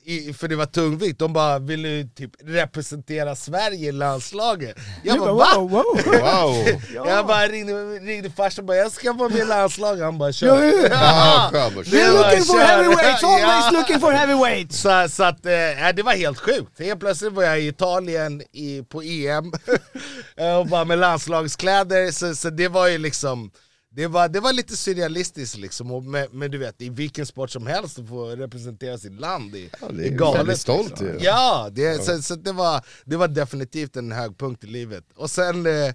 [0.05, 4.77] I, för det var tungvikt, de bara vill du typ representera Sverige i landslaget?
[5.05, 5.61] Jag bara bara, va?
[5.61, 5.85] wow, wow.
[6.07, 6.67] Wow!
[7.07, 10.63] Jag bara ringde, ringde farsan bara jag ska vara med i landslaget, han bara kör.
[10.91, 11.53] Ja, We're
[12.13, 12.67] var looking for kör.
[12.67, 13.71] heavyweights, always Ja.
[13.73, 14.81] looking for heavyweights!
[14.81, 15.39] Så, så att,
[15.81, 16.79] ja, det var helt sjukt.
[16.81, 19.53] Helt plötsligt var jag i Italien i, på EM
[20.37, 23.51] Eh, och bara med landslagskläder, så, så det var ju liksom
[23.91, 27.67] det var, det var lite surrealistiskt liksom, med, men du vet i vilken sport som
[27.67, 30.61] helst att få representera sitt land i, Ja, det i är galet.
[30.61, 31.07] stolt liksom.
[31.07, 31.19] ju.
[31.21, 35.05] Ja, det, Så, så det, var, det var definitivt en högpunkt i livet.
[35.17, 35.95] Och sen eh,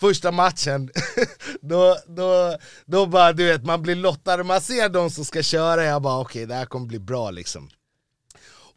[0.00, 0.90] första matchen,
[1.60, 5.84] då, då, då bara du vet, man blir lottad, man ser de som ska köra,
[5.84, 7.68] jag bara okej det här kommer bli bra liksom.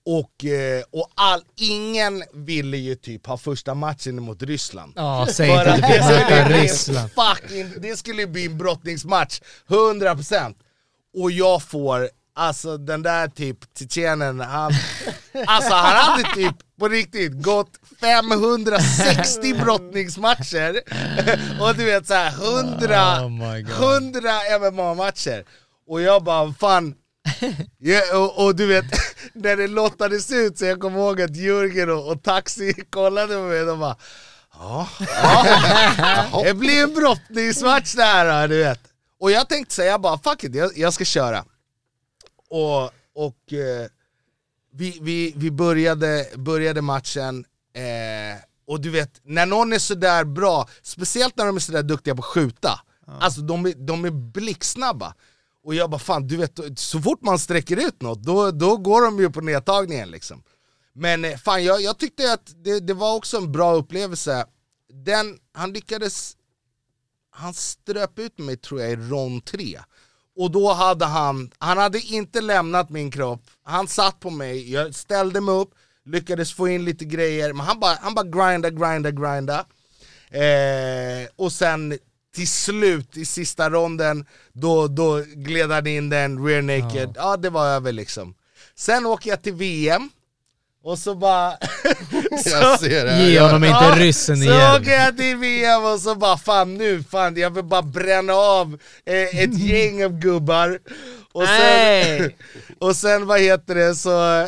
[0.10, 4.94] Och, eh, och all, ingen ville ju typ ha första matchen mot Ryssland.
[4.96, 7.10] Ja, säg inte att du det fick möta Ryssland.
[7.12, 10.56] fucking, det skulle bli en brottningsmatch, 100%
[11.18, 14.72] Och jag får, alltså den där typ tjetjenen, han,
[15.48, 20.82] alltså han hade typ på riktigt gått 560 brottningsmatcher
[21.62, 23.94] och du vet såhär 100, Oh my God.
[23.94, 24.22] 100
[24.60, 25.46] MMA-matcher.
[25.88, 26.96] Och jag bara fan,
[27.78, 28.86] Ja, och, och du vet,
[29.34, 33.42] när det lottades ut så jag kommer ihåg att Jörgen och, och Taxi kollade på
[33.42, 33.98] mig och bara
[34.60, 36.42] Ja, ja.
[36.46, 38.80] det blir en brottningsmatch det här du vet.
[39.20, 41.46] Och jag tänkte säga bara fuck it, jag, jag ska köra.
[42.50, 42.84] Och,
[43.16, 43.88] och eh,
[44.74, 50.70] vi, vi, vi började, började matchen, eh, och du vet, när någon är sådär bra,
[50.82, 52.80] speciellt när de är sådär duktiga på att skjuta,
[53.20, 55.14] alltså de är, de är blixtsnabba.
[55.68, 59.02] Och jag bara fan, du vet, så fort man sträcker ut något, då, då går
[59.02, 60.44] de ju på nedtagningen liksom.
[60.94, 64.46] Men eh, fan, jag, jag tyckte att det, det var också en bra upplevelse.
[64.94, 66.36] Den, han lyckades,
[67.32, 69.80] han ströp ut mig tror jag i rond 3.
[70.38, 74.96] Och då hade han, han hade inte lämnat min kropp, han satt på mig, jag
[74.96, 75.72] ställde mig upp,
[76.06, 79.66] lyckades få in lite grejer, men han bara, han bara grinda, grinda, grinda.
[80.30, 81.98] Eh, och sen
[82.36, 87.38] till slut i sista ronden, då, då gled han in den rear naked, ja.
[87.38, 88.36] det var över liksom.
[88.76, 90.10] Sen åker jag till VM,
[90.88, 91.52] och så bara...
[92.46, 93.12] Jag ser det.
[93.12, 93.28] här.
[93.28, 94.82] Ge honom inte Ja, ryssen så igen.
[94.82, 98.80] åker jag till VM och så bara fan nu, fan jag vill bara bränna av
[99.06, 100.80] eh, ett gäng av gubbar.
[101.32, 102.32] Och sen,
[102.80, 104.48] och sen vad heter det, så,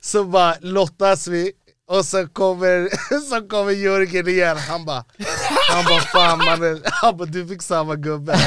[0.00, 1.52] så bara lottas vi.
[1.90, 2.88] Och så kommer,
[3.30, 5.04] så kommer Jörgen igen, han bara,
[5.70, 8.38] han bara fan mannen, han bara du fick samma gubbe.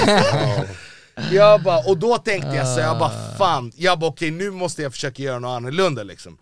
[1.32, 4.82] Jag bara, och då tänkte jag så jag bara fan, jag bara okej nu måste
[4.82, 6.38] jag försöka göra något annorlunda liksom.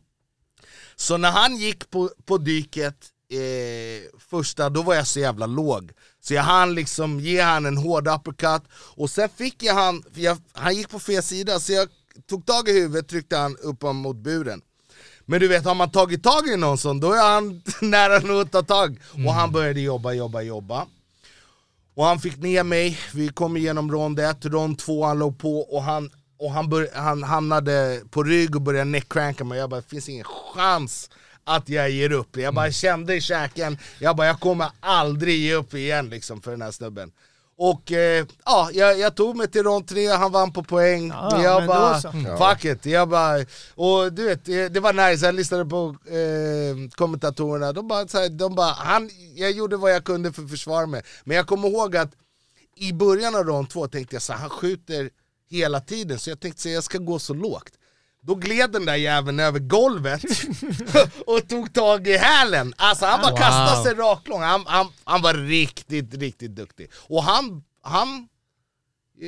[0.96, 2.96] Så när han gick på, på dyket
[3.32, 5.92] eh, första, då var jag så jävla låg.
[6.20, 10.38] Så jag hann liksom ge han en hård uppercut, och sen fick jag han, jag,
[10.54, 11.88] han gick på fel sida, så jag
[12.30, 14.62] tog tag i huvudet, tryckte han upp mot buren.
[15.26, 18.42] Men du vet, har man tagit tag i någon sån, då är han nära nog
[18.42, 19.00] att ta tag.
[19.26, 20.86] Och han började jobba, jobba, jobba.
[21.96, 25.60] Och han fick ner mig, vi kom igenom rond 1, rond 2 han låg på
[25.60, 29.82] och han, och han, bör, han hamnade på rygg och började neckcranka mig, jag bara
[29.82, 31.10] det finns ingen chans
[31.44, 32.38] att jag ger upp.
[32.38, 36.52] Jag bara kände i käken, jag bara jag kommer aldrig ge upp igen liksom för
[36.52, 37.12] den här snubben.
[37.64, 41.44] Och eh, ja, jag, jag tog mig till rond 3, han vann på poäng, Ja,
[41.44, 42.12] jag bara så.
[42.12, 43.46] fuck it, jag bara,
[43.76, 48.18] och du vet det, det var nice, jag lyssnade på eh, kommentatorerna, de bara, så
[48.18, 51.48] här, de bara han, jag gjorde vad jag kunde för att försvara mig, men jag
[51.48, 52.12] kommer ihåg att
[52.76, 55.10] i början av rond två tänkte jag så här, han skjuter
[55.50, 57.74] hela tiden, så jag tänkte så här, jag ska gå så lågt.
[58.24, 60.22] Då gled den där jäveln över golvet
[61.28, 62.74] och tog tag i hälen.
[62.78, 63.38] Alltså han bara Wow.
[63.38, 66.92] kastade sig raklång, han, han, han var riktigt, riktigt duktig.
[67.10, 68.28] Och han, han,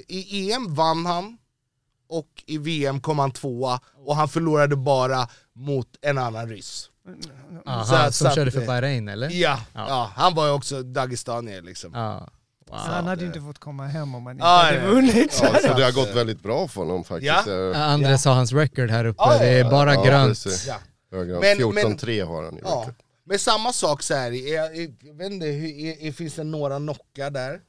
[0.07, 1.37] i EM vann han,
[2.09, 6.89] och i VM kom han tvåa, och han förlorade bara mot en annan ryss.
[7.65, 9.29] Aha, Så att- som så att- körde för Bahrain eller?
[9.29, 10.11] Ja, ja.
[10.15, 11.91] han var ju också dagestanier liksom.
[11.93, 12.27] Ja.
[12.73, 12.93] Wow.
[12.93, 14.87] han hade ju inte fått komma hem om han inte Ja, hade ja.
[14.87, 15.39] vunnit.
[15.43, 17.47] Ja, så det har gått väldigt bra för honom faktiskt.
[17.47, 17.71] Ja.
[17.71, 19.69] Eh, Andres har hans record här uppe, Ja, ja, det är ja.
[19.69, 20.45] bara Ja, grönt.
[20.67, 20.77] Ja.
[21.41, 22.61] Men- 14-3 har han ju.
[22.63, 22.89] Ja.
[23.25, 26.77] Men samma sak så här, jag, jag, vet inte, hur, är, är, finns det några
[26.77, 27.59] knockar där?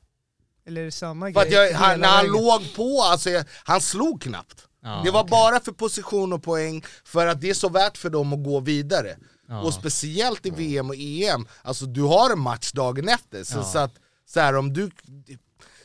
[0.67, 1.53] Eller är det samma grej?
[1.53, 4.65] jag, han, när han låg på, alltså, jag, han slog knappt.
[4.83, 8.11] Ja, det var bara för position och poäng, för att det är så värt för
[8.11, 9.17] dem att gå vidare.
[9.49, 9.61] Ja.
[9.63, 13.45] Och speciellt i VM och EM, alltså du har en match dagen efter.
[13.45, 13.63] Så, Ja.
[13.65, 13.95] så att,
[14.27, 14.91] så här, om du...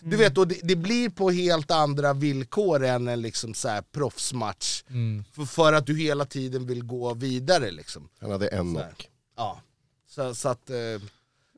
[0.01, 3.81] Du vet, och det, det blir på helt andra villkor än en liksom så här
[3.81, 4.83] proffsmatch.
[4.89, 5.23] Mm.
[5.33, 8.09] För, för att du hela tiden vill gå vidare liksom.
[8.19, 9.09] Han hade en knock.
[9.37, 9.61] Ja,
[10.07, 10.69] så, så att...
[10.69, 10.75] Eh,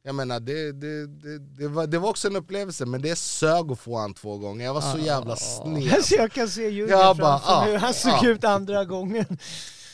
[0.04, 3.72] jag menar, det, det, det, det, var, det var också en upplevelse, men det sög
[3.72, 4.66] att få han två gånger.
[4.66, 5.94] Jag var så jävla sned.
[5.96, 8.28] Alltså jag kan se Jag bara, framför mig ah, hur han såg ah.
[8.28, 9.38] ut andra gången.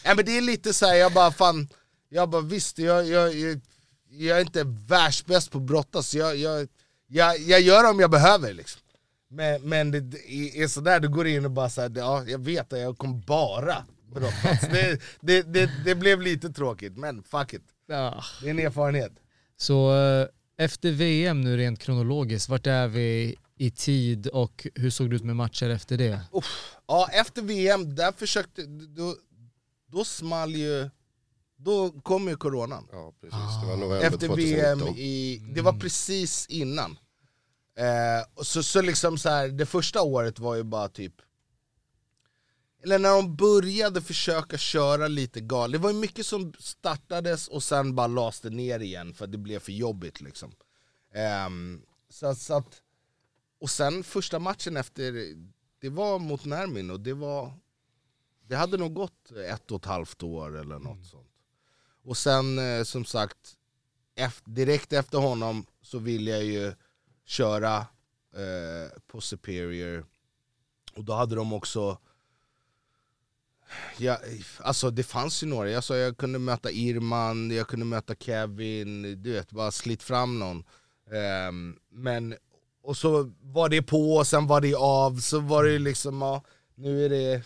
[0.04, 1.68] Ja, men det är lite så här, jag bara fan,
[2.10, 3.62] jag bara visst, jag, jag, jag,
[4.10, 6.68] jag är inte världsbäst på att brottas, jag, jag,
[7.08, 8.82] jag, jag gör det om jag behöver liksom.
[9.30, 12.40] Men, men det, det är är sådär, du går in och bara såhär, ja jag
[12.40, 14.62] vet att jag kommer bara brottas.
[14.72, 17.64] Det, det, det, det blev lite tråkigt, men fuck it.
[17.88, 18.24] Ja.
[18.42, 19.12] Det är en erfarenhet.
[19.58, 25.10] Så eh, efter VM nu rent kronologiskt, vart är vi i tid och hur såg
[25.10, 26.22] det ut med matcher efter det?
[26.88, 29.16] Ja, efter VM, där försökte, då,
[29.92, 30.90] då small ju,
[31.58, 32.88] då kom ju coronan.
[32.92, 33.62] Ja, precis.
[33.62, 34.80] Det var november Efter 2019.
[34.80, 36.98] VM, i, det var precis innan.
[37.78, 41.14] Eh, och så, så liksom så här, det första året var ju bara typ
[42.84, 47.64] eller när de började försöka köra lite galet, det var ju mycket som startades och
[47.64, 50.52] sen bara lades det ner igen för att det blev för jobbigt liksom.
[51.14, 52.82] Ehm, så, så att,
[53.60, 55.36] och sen första matchen efter,
[55.82, 57.54] det var mot Nermin och det var,
[58.42, 61.27] det hade nog gått ett och ett halvt år eller något sånt.
[62.08, 63.38] Och sen eh, som sagt,
[64.46, 66.74] direkt efter honom så ville jag ju
[67.26, 67.78] köra
[68.34, 70.06] eh, på Superior.
[70.96, 71.98] Och då hade de också,
[73.98, 74.20] ja,
[74.60, 79.24] alltså det fanns ju några, jag, sa, jag kunde möta Irman, jag kunde möta Kevin,
[79.24, 80.64] du vet, bara slit fram någon.
[81.12, 82.36] Ehm, men,
[82.82, 86.44] och så var det på, och sen var det av, så var det liksom, ja,
[86.76, 87.44] nu är det...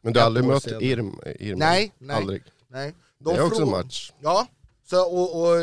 [0.00, 0.82] Men du har aldrig mött sedan.
[0.82, 1.58] Irm, Irma?
[1.58, 2.16] Nej, nej.
[2.16, 2.42] Aldrig.
[2.68, 2.94] Nej.
[3.18, 4.12] Det är också en match.
[4.20, 4.46] Ja,
[4.84, 5.56] så, och, och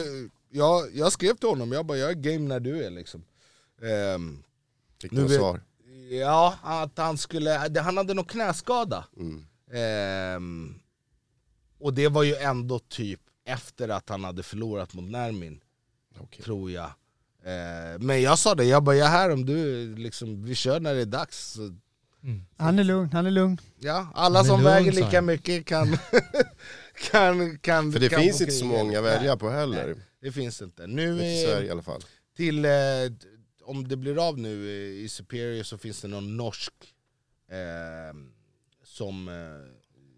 [0.50, 3.24] jag, jag skrev till honom, jag bara jag är game när du är liksom.
[3.82, 4.44] Ehm,
[5.02, 5.62] Fick Nu du svar?
[6.12, 9.06] ja, att han skulle, han hade någon knäskada.
[9.18, 9.46] Mm.
[9.74, 10.76] Ehm,
[11.80, 15.60] och det var ju ändå typ efter att han hade förlorat mot Nermin,
[16.20, 16.44] Okej.
[16.44, 16.90] tror jag.
[17.46, 20.80] Ehm, men jag sa det, jag bara jag är här om du, liksom, vi kör
[20.80, 21.52] när det är dags.
[21.54, 21.76] Så,
[22.58, 23.58] Han är lugn, han är lugn.
[23.80, 25.88] ja, alla som lugn, väger lika mycket kan...
[27.12, 29.96] kan, kan För det kan finns inte så många att Nej, välja på heller.
[30.22, 30.88] Det finns inte.
[30.88, 32.02] Nu Inte i Sverige i alla fall.
[32.36, 32.72] till, eh,
[33.64, 34.70] om det blir av nu
[35.04, 36.74] i Superior så finns det någon norsk
[37.50, 38.18] eh,
[38.84, 39.74] som, eh,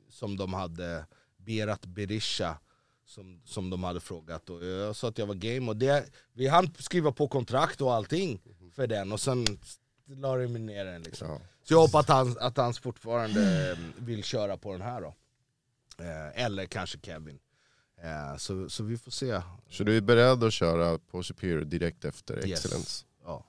[0.09, 1.05] som de hade,
[1.37, 2.57] Berat Berisha,
[3.05, 4.49] som, som de hade frågat.
[4.49, 7.93] Och jag sa att jag var game och det, vi hann skriva på kontrakt och
[7.93, 8.41] allting
[8.75, 9.45] för den och sen
[10.07, 11.27] la de ner den liksom.
[11.29, 11.41] Ja.
[11.63, 15.15] Så jag hoppas att han, att han fortfarande eh, vill köra på den här då.
[15.99, 17.39] Eh, eller kanske Kevin.
[18.03, 19.41] Eh, så, så vi får se.
[19.69, 22.59] Så du är beredd att köra på Superior direkt efter Yes.
[22.65, 23.05] Excellence?
[23.25, 23.45] Ja.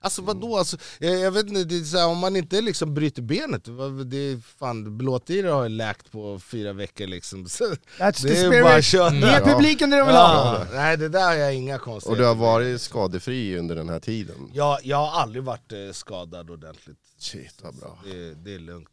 [0.00, 2.94] Alltså vadå, alltså, jag, jag vet inte, det är så här, om man inte liksom
[2.94, 7.48] bryter benet, vad- det är fan, blåtiror har ju läkt på fyra veckor liksom.
[7.48, 7.64] Så,
[7.98, 9.02] That's the det är bara att spirit.
[9.02, 9.14] köra.
[9.14, 9.40] Ge Ja.
[9.56, 10.58] publiken det de vill ha.
[10.58, 13.88] Ja, nej det där har jag inga Och konstigheter du har varit skadefri under den
[13.88, 14.50] här tiden?
[14.52, 16.98] jag, jag har aldrig varit eh, skadad ordentligt.
[17.18, 17.98] Shit vad bra.
[18.04, 18.88] Det, det är lugnt.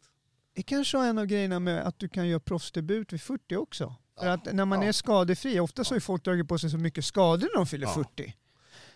[0.54, 3.94] Det kanske är en av grejerna med att du kan göra proffsdebut vid 40 också.
[4.18, 4.32] För Ja.
[4.32, 4.88] att när man Ja.
[4.88, 7.66] är skadefri, ofta så har ju folk dragit på sig så mycket skador när de
[7.66, 7.94] fyller Ja.
[7.94, 8.34] 40.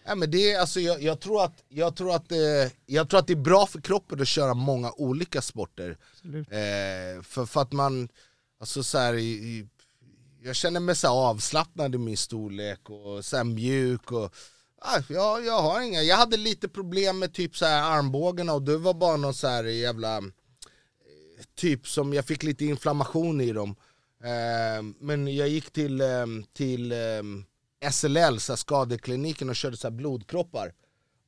[0.07, 2.39] Ja, men det är, alltså, jag, jag, tror att, jag, tror att, eh,
[2.87, 5.99] jag tror att det är bra för kroppen att köra många olika sporter.
[6.25, 8.09] Eh, för, för att man,
[8.61, 9.15] alltså så här,
[10.43, 14.13] jag känner mig så avslappnad i min storlek och så mjuk.
[14.13, 14.35] Och,
[14.81, 18.63] ah, jag, jag har inga, jag hade lite problem med typ så här armbågarna och
[18.63, 20.23] det var bara någon så här jävla,
[21.57, 23.77] typ som jag fick lite inflammation i dem.
[24.25, 30.73] Eh, men jag gick till, eh, till eh, SLL, så skadekliniken och körde så blodproppar.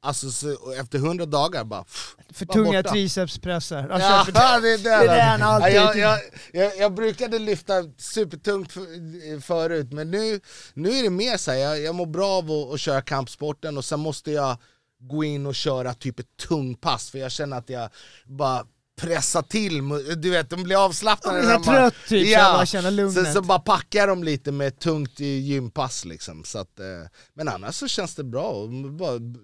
[0.01, 1.85] alltså så, efter 100 dagar bara...
[1.85, 2.91] pff, För Bara tunga borta.
[2.93, 3.89] tricepspressar.
[3.89, 5.13] Han Ja, för- det är det.
[5.13, 6.21] det är alltid- Ja, jag, jag,
[6.53, 10.41] jag, jag brukade lyfta supertungt för, förut, men nu,
[10.75, 13.77] nu är det mer så här, jag, jag mår bra av att, att köra kampsporten
[13.79, 14.57] och sen måste jag
[15.01, 17.91] gå in och köra typ ett tungpass för jag känner att jag
[18.27, 18.67] bara
[18.99, 21.39] pressar till, du vet de blir avslappnade.
[21.39, 23.27] De blir trött typ, bara känner lugnet.
[23.27, 26.45] så, så bara packar de lite med tungt i gympass liksom.
[26.45, 26.87] Så att, eh,
[27.35, 28.69] men annars så känns det bra,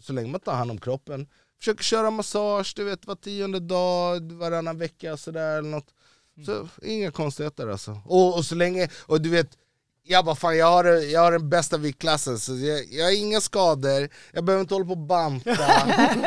[0.01, 1.27] så länge man tar hand om kroppen.
[1.59, 5.89] Försöker köra massage, du vet var tionde dag, varannan vecka sådär eller något.
[6.47, 8.01] Så inga konstigheter alltså.
[8.05, 9.51] Och, och så länge, och du vet,
[10.07, 13.41] jag bara fan jag har, jag har den bästa viktklassen så jag, jag har inga
[13.41, 15.57] skador, jag behöver inte hålla på och banta.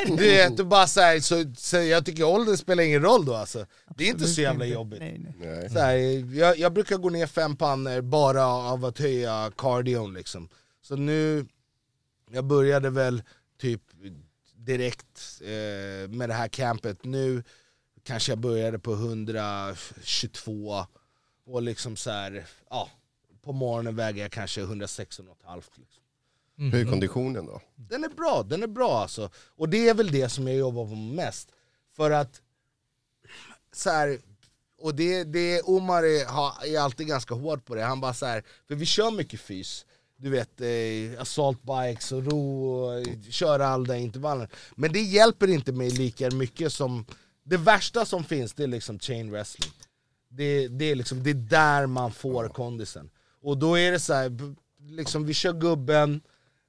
[0.07, 3.35] du vet, du bara så, här, så, så jag tycker ålder spelar ingen roll då
[3.35, 3.65] alltså.
[3.95, 4.99] Det är inte så jävla jobbigt.
[4.99, 5.33] Nej, nej.
[5.39, 5.69] Nej.
[5.69, 5.95] Så här,
[6.35, 10.49] jag, jag brukar gå ner fem pannor bara av att höja cardion liksom.
[10.81, 11.45] Så nu,
[12.31, 13.23] jag började väl
[13.61, 13.81] typ
[14.55, 17.03] direkt eh, med det här campet.
[17.03, 17.43] Nu
[18.03, 20.85] kanske jag började på 122
[21.45, 22.89] och liksom så här, ja,
[23.47, 26.03] på morgonen väger jag kanske 106,5 liksom.
[26.71, 27.61] Hur är konditionen då?
[27.75, 29.29] Den är bra, den är bra alltså.
[29.55, 31.49] Och det är väl det som jag jobbar på mest.
[31.95, 32.41] För att,
[33.71, 34.19] så här,
[34.81, 38.25] och det, det Omar är, har- är alltid ganska hård på det, han bara så
[38.25, 39.85] här, för vi kör mycket fys.
[40.19, 44.47] Du vet, eh, assault bikes och ro och köra alla där intervallen.
[44.75, 47.05] Men det hjälper inte mig lika mycket som,
[47.43, 49.71] det värsta som finns det är liksom chain wrestling.
[50.29, 53.09] Det, det, är liksom, det är där man får kondisen.
[53.41, 56.21] Och då är det så här, liksom, vi kör gubben,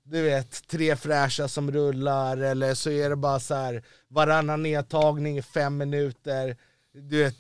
[0.02, 5.38] du vet, tre fräscha som rullar, eller så är det bara så här varannan nedtagning
[5.38, 6.57] i fem minuter,
[6.92, 7.37] du vet,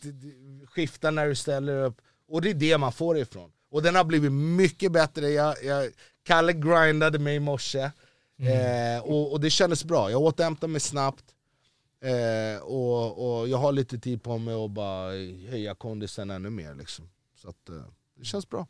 [0.66, 2.00] skifta när du ställer upp.
[2.28, 3.52] Och det är det man får ifrån.
[3.70, 5.90] Och den har blivit mycket bättre, jag, jag,
[6.22, 7.90] Kalle grindade mig i morse,
[8.38, 10.10] eh, och, och det kändes bra.
[10.10, 11.24] Jag återhämtade mig snabbt,
[12.00, 15.10] eh, och, och jag har lite tid på mig att bara
[15.50, 16.74] höja kondisen ännu mer.
[16.74, 17.10] Liksom.
[17.36, 17.84] Så att, eh,
[18.16, 18.66] det känns bra.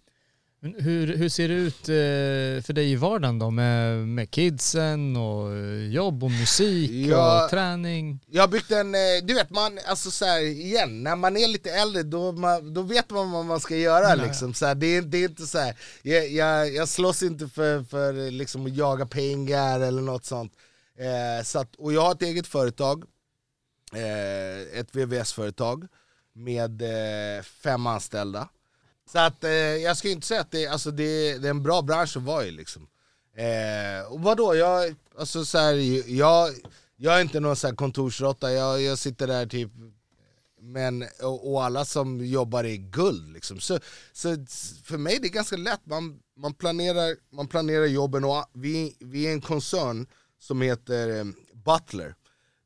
[0.61, 5.53] Hur, hur ser det ut eh, för dig i vardagen då med, med kidsen och
[5.53, 7.45] eh, jobb och musik Ja.
[7.45, 8.21] och träning?
[8.27, 11.49] Jag har byggt en, eh, du vet man, alltså så här, igen, när man är
[11.49, 14.55] lite äldre då, man, då vet man vad man ska göra liksom.
[14.55, 18.31] Så här, det, det är inte så här, jag, jag, jag slåss inte för, för
[18.31, 20.53] liksom, att jaga pengar eller något sånt.
[20.99, 23.05] Eh, så att, och jag har ett eget företag,
[23.95, 25.87] eh, ett VVS-företag
[26.33, 28.49] med eh, fem anställda.
[29.13, 31.83] Så att eh, jag ska inte säga att det, alltså, det, det är en bra
[31.83, 32.89] bransch att vara i liksom.
[33.37, 35.75] Eh, och vadå, jag, alltså, så här,
[36.11, 36.51] jag,
[36.97, 39.71] jag är inte någon så här kontorsråtta, jag, jag sitter där typ
[40.61, 43.61] men, och, och alla som jobbar är guld liksom.
[43.61, 43.79] så,
[44.13, 44.37] så
[44.85, 49.27] för mig det är ganska lätt, man, man, planerar, man planerar jobben och vi, vi
[49.27, 50.07] är en koncern
[50.39, 52.15] som heter eh, Butler,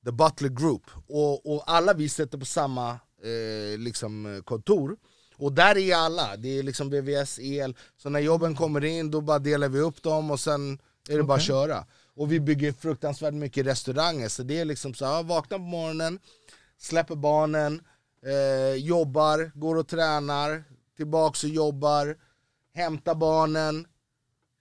[0.05, 0.83] The Butler Group.
[1.07, 2.90] Och, och alla vi sitter på samma
[3.22, 4.96] eh, liksom, kontor
[5.42, 9.20] och där är alla, det är liksom VVS, el, så när jobben kommer in då
[9.20, 10.78] bara delar vi upp dem och sen
[11.09, 11.85] är det bara att köra.
[12.14, 16.18] Och vi bygger fruktansvärt mycket restauranger, så det är liksom så här, vakna på morgonen,
[16.78, 17.83] släpper barnen,
[18.26, 20.64] eh, jobbar, går och tränar,
[20.96, 22.16] tillbaks och jobbar,
[22.74, 23.87] hämtar barnen,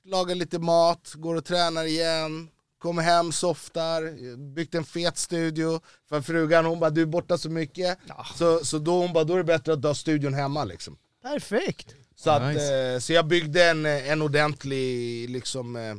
[0.06, 2.50] lagar lite mat, går och tränar igen,
[2.82, 5.82] kommer hem, softar, byggt en fet studio.
[6.10, 7.98] För frugan hon bara du är borta så mycket,
[8.36, 10.98] så, så då hon bara då är det bättre att du har studion hemma liksom.
[11.24, 11.96] Perfekt.
[12.16, 12.76] Så, att, Nice.
[12.94, 15.96] eh, så jag byggde en, en ordentlig, liksom, eh,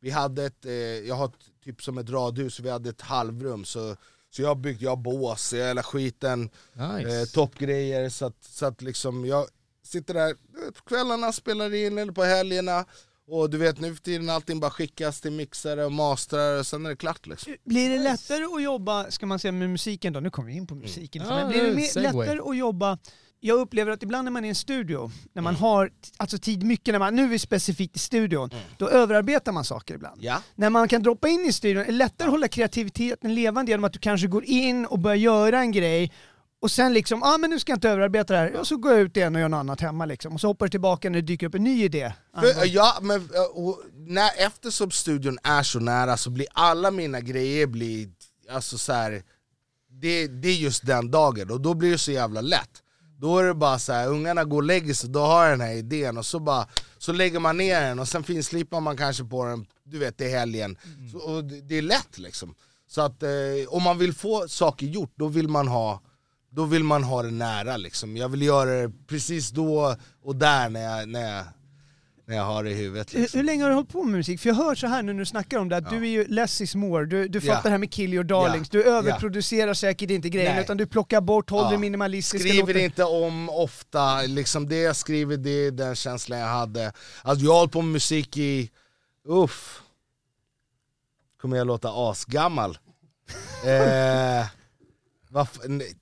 [0.00, 0.72] vi hade ett, eh,
[1.08, 1.32] jag har ett,
[1.64, 3.96] typ som ett radhus, vi hade ett halvrum så,
[4.30, 7.20] så jag byggde, jag bås, hela skiten, Nice.
[7.20, 9.46] eh, toppgrejer så att, så att liksom jag
[9.84, 10.34] sitter där
[10.72, 12.84] på kvällarna, spelar in eller på helgerna
[13.28, 16.86] och du vet nu för tiden allting bara skickas till mixare och mastrar och sen
[16.86, 17.54] är det klart liksom.
[17.64, 20.66] Blir det lättare att jobba, ska man säga med musiken då, nu kommer vi in
[20.66, 22.98] på musiken, Ja, men blir det mer, lättare att jobba?
[23.40, 26.38] Jag upplever att ibland när man är i en studio, när man har t- alltså
[26.38, 30.20] tid mycket, när man, nu är vi specifikt i studion, då överarbetar man saker ibland.
[30.22, 30.42] Ja.
[30.54, 33.84] När man kan droppa in i studion är det lättare att hålla kreativiteten levande genom
[33.84, 36.12] att du kanske går in och börjar göra en grej
[36.60, 38.76] och sen liksom, ja ah, men nu ska jag inte överarbeta det här, och så
[38.76, 40.34] går jag ut igen och gör något annat hemma liksom.
[40.34, 42.12] Och så hoppar du tillbaka när det dyker upp en ny idé.
[42.40, 47.20] För, ja, men, eh, och, när, eftersom studion är så nära så blir alla mina
[47.20, 48.08] grejer blir,
[48.50, 49.22] alltså så här,
[49.88, 52.82] det, det är just den dagen och då blir det så jävla lätt.
[53.18, 55.68] Då är det bara så här, ungarna går och lägger sig, då har jag den
[55.68, 59.24] här idén och så bara så lägger man ner den och sen finslipar man kanske
[59.24, 60.78] på den, du vet det är helgen.
[61.12, 62.54] Så, och det, det är lätt liksom.
[62.88, 63.30] Så att eh,
[63.68, 66.00] om man vill få saker gjort, då vill man ha
[66.56, 68.16] då vill man ha det nära liksom.
[68.16, 71.44] Jag vill göra det precis då och där när jag, när jag
[72.28, 73.14] när jag har det i huvudet.
[73.14, 73.38] Hur, Liksom.
[73.40, 74.40] hur länge har du hållit på med musik?
[74.40, 76.24] För jag hör så här nu när du snackar om det, att du är ju
[76.28, 77.54] less is more, du, du Ja.
[77.54, 78.78] fattar det här med kill your darlings, Ja.
[78.78, 80.64] du överproducerar säkert inte grejerna Nej.
[80.64, 81.70] utan du plockar bort, håller Ja.
[81.70, 82.48] det minimalistiska.
[82.48, 86.92] Skriver låter- inte om ofta, liksom det jag skriver det är den känslan jag hade.
[87.22, 88.70] Alltså jag har hållit på med musik i,
[89.28, 89.82] uff,
[91.40, 92.78] kommer jag låta asgammal?
[93.66, 94.46] eh,
[95.30, 95.96] varför, nej,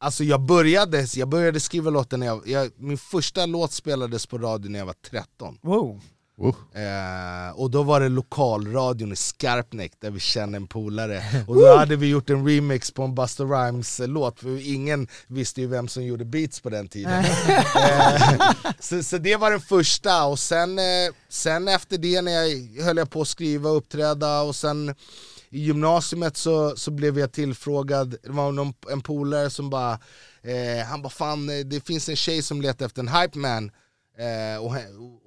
[0.00, 4.38] alltså jag började, jag började skriva låtar när jag, jag, min första låt spelades på
[4.38, 5.58] radio när jag var 13.
[5.62, 6.00] Wow.
[6.74, 11.22] Eh, och då var det lokalradion i Skarpnäck där vi kände en polare.
[11.46, 15.60] Och då hade vi gjort en remix på en Busta Rhymes låt för ingen visste
[15.60, 17.24] ju vem som gjorde beats på den tiden.
[17.80, 18.40] Eh,
[18.80, 20.24] så, så det var den första.
[20.24, 20.84] Och sen, eh,
[21.28, 24.94] sen efter det när jag höll jag på att skriva och uppträda och sen
[25.50, 29.92] i gymnasiet så, så blev jag tillfrågad, det var någon, en polare som bara
[30.42, 33.70] eh, Han bara fan eh, det finns en tjej som letar efter en hype man
[34.18, 34.72] Eh, och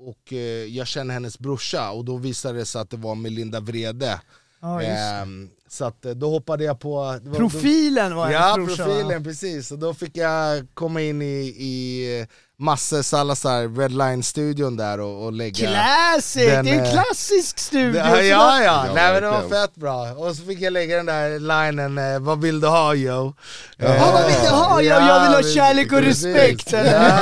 [0.09, 3.59] och eh, jag känner hennes brorsa och då visade det sig att det var Melinda
[3.59, 4.21] Vrede.
[4.61, 4.81] Ja.
[4.81, 7.19] Ehm, så att, eh, då hoppade jag på...
[7.23, 8.93] det var- Profilen var Ja, hennes brorsa, va?
[8.93, 9.71] profilen precis.
[9.71, 11.25] Och då fick jag komma in i,
[11.57, 12.27] i eh,
[12.63, 15.67] Masse Salazar Redline-studion där och, och lägga...
[15.67, 16.45] Classic!
[16.47, 17.97] Den, det är en eh, klassisk studio!
[17.97, 18.85] Ja, ja, ja.
[18.87, 20.11] Ja, Nej men det var fett bra.
[20.11, 23.33] Och så fick jag lägga den där linen, eh, vad vill du ha yo?
[23.77, 24.81] Ja, vad vill du ha?
[24.81, 26.25] Jag, jag vill ha kärlek och precis.
[26.25, 26.73] respekt!
[26.73, 26.93] eller?
[26.93, 27.21] Ja,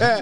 [0.00, 0.18] ja.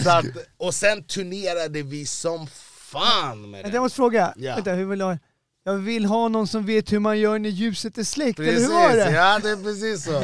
[0.04, 0.24] Så att,
[0.58, 2.46] och sen turnerade vi som
[2.92, 3.80] fan med Jag det.
[3.80, 4.54] måste fråga, Ja.
[4.54, 5.18] vänta, hur vill du ha?
[5.64, 8.68] Jag vill ha någon som vet hur man gör när ljuset är släckt, eller Precis,
[8.68, 9.10] hur var det?
[9.10, 10.22] ja det är precis så.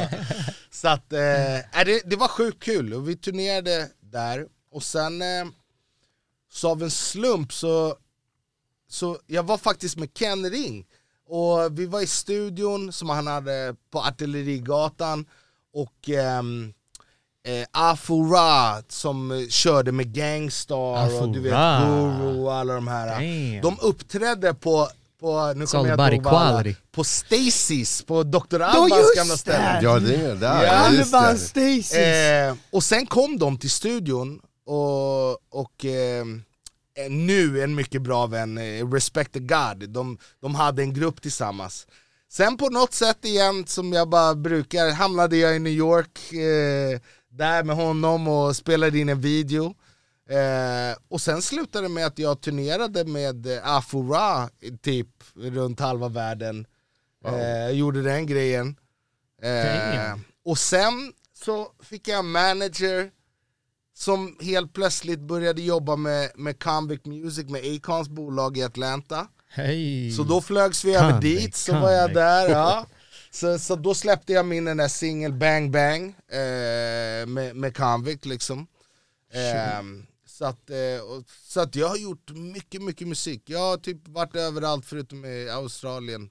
[0.81, 5.21] Så att, eh, äh, det, det var sjukt kul och vi turnerade där och sen
[5.21, 5.45] eh,
[6.51, 7.95] så av en slump så,
[8.89, 10.85] så jag var faktiskt med Ken Ring
[11.27, 15.25] och vi var i studion som han hade på Artillerigatan
[15.73, 16.73] och ehm,
[17.43, 22.17] eh, Afura som eh, körde med Gangstar och du vet Afura.
[22.19, 23.07] Guru och alla de här.
[23.07, 23.61] Damn.
[23.61, 24.89] De uppträdde på,
[25.19, 28.59] på nu kommer jag inte ihåg på Stacys, på Dr.
[28.59, 29.79] Ja, Albans gamla ställe.
[29.83, 31.37] Ja det är där, Ja, Alban.
[31.37, 31.93] Stacys!
[31.93, 36.25] Eh, och sen kom de till studion och, och eh,
[37.09, 41.87] nu en mycket bra vän, eh, Respect the God, de, de hade en grupp tillsammans.
[42.31, 46.99] Sen på något sätt igen, som jag bara brukar, hamnade jag i New York eh,
[47.29, 49.75] där med honom och spelade in en video.
[50.29, 54.49] Eh, och sen slutade det med att jag turnerade med eh, Afura
[54.81, 56.67] typ runt halva världen.
[57.25, 58.75] Eh, gjorde den grejen.
[59.41, 63.11] Eh, och sen så fick jag en manager
[63.93, 69.27] som helt plötsligt började jobba med, med Convict Music, med Acons bolag i Atlanta.
[69.49, 70.11] Hej!
[70.11, 72.49] Så då flögs vi över dit, så var jag där.
[72.49, 72.85] Ja.
[73.31, 78.25] Så, så då släppte jag min den där singel Bang Bang eh, med, med Convict
[78.25, 78.67] liksom.
[79.33, 80.05] Ehm,
[80.37, 80.75] så, att, eh,
[81.43, 83.41] så att jag har gjort mycket, mycket musik.
[83.45, 86.29] Jag har typ varit överallt förutom i Australien.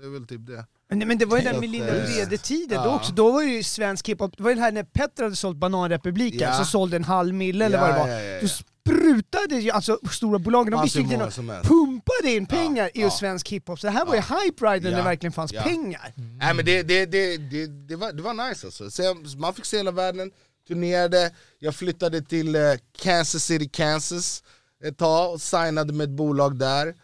[0.00, 0.66] Det är väl typ det.
[0.88, 2.96] Men, men det var ju den med Linda eh, Vrede-tiden då ja.
[2.96, 5.56] också, då var ju svensk hiphop, det var ju det här när Petter hade sålt
[5.56, 6.58] Bananrepubliken, Ja.
[6.58, 8.08] så sålde en halv mille eller Ja, vad det var.
[8.08, 8.40] ja, ja, ja.
[8.40, 11.30] Då sprutade ju, alltså stora bolagen, de visste inte
[11.62, 13.10] pumpade in pengar i ja.
[13.10, 13.80] svensk hiphop.
[13.80, 14.40] Så det här var ju Ja.
[14.44, 14.96] hype ride när Ja.
[14.96, 15.62] det verkligen fanns Ja.
[15.62, 16.12] pengar.
[16.38, 19.14] Nej men det, det, det, det, det, var, det var nice alltså.
[19.38, 20.30] Man fick se hela världen,
[20.68, 22.62] turnerade, jag flyttade till eh,
[22.98, 24.42] Kansas City, Kansas
[24.84, 26.94] ett tag och signade med ett bolag där.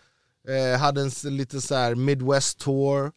[0.48, 3.12] Eh, hade en liten så här Midwest tour,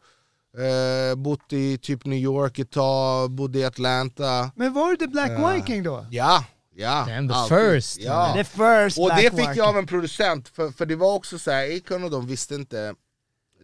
[0.58, 4.52] eh, bott i typ New York ett tag, bodde i Atlanta.
[4.56, 5.50] Men var det Black Ja.
[5.52, 6.06] Viking då?
[6.12, 7.06] Ja, ja.
[7.10, 7.58] Damn, the alltid.
[7.58, 7.98] first.
[8.00, 8.34] Ja.
[8.36, 9.54] The first Och Black det fick Viking.
[9.56, 12.56] jag av en producent, för, för det var också så här, Akon och de visste
[12.56, 12.94] inte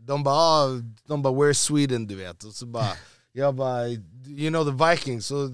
[0.02, 0.68] De bara, ah,
[1.08, 2.88] de bara 'Where's Sweden' du vet, och så bara
[3.32, 3.88] Jag bara,
[4.28, 5.50] you know the Vikings, och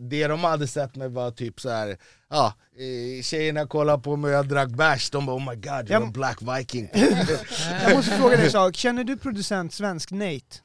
[0.00, 1.96] det- de hade sett mig var typ så här.
[2.30, 5.64] ja, eh, tjejerna kollade på mig och jag drack bärs, de bara 'Oh my god,
[5.64, 6.02] you're Ja.
[6.06, 6.88] a black viking'
[7.82, 10.56] Jag måste fråga dig en sak, känner du producent svensk Nate?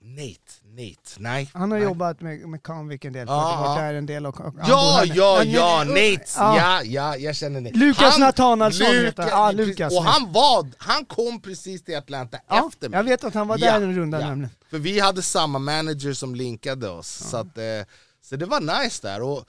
[0.00, 1.88] Nate, Nate, nej Han har nej.
[1.88, 3.82] jobbat med, med Convic en del, varit ja.
[3.82, 6.24] där en del och, och han Ja, ja, Men- ja, Nate!
[6.36, 6.56] Ja.
[6.56, 7.76] Ja, ja, jag känner Nate.
[7.76, 9.30] Lukas Nathanaelsson heter han.
[9.30, 9.96] Ja, Lukas.
[9.96, 12.96] Och han var, han kom precis till Atlanta Ja, efter mig.
[12.96, 14.26] jag vet att han var där Ja, en runda ja.
[14.28, 14.50] nämligen.
[14.70, 17.64] För vi hade samma manager som linkade oss, så, att, eh,
[18.22, 19.22] så det var nice där.
[19.22, 19.44] Och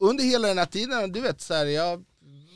[0.00, 2.04] under hela den här tiden, du vet, så här, jag,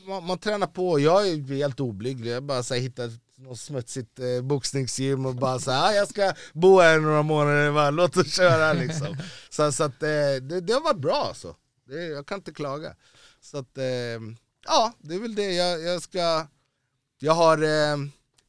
[0.07, 4.19] man, man tränar på, jag är helt oblyg, jag bara så här, hittar något smutsigt
[4.19, 8.17] eh, boxningsgym och bara så här, ah, jag ska bo här några månader, bara, låt
[8.17, 9.17] oss köra liksom.
[9.49, 10.07] så, så att, eh,
[10.41, 11.55] det, det har varit bra alltså,
[11.87, 12.95] det, jag kan inte klaga.
[13.41, 13.85] Så att, eh,
[14.65, 16.47] ja, det är väl det jag, jag ska,
[17.19, 17.97] jag har eh,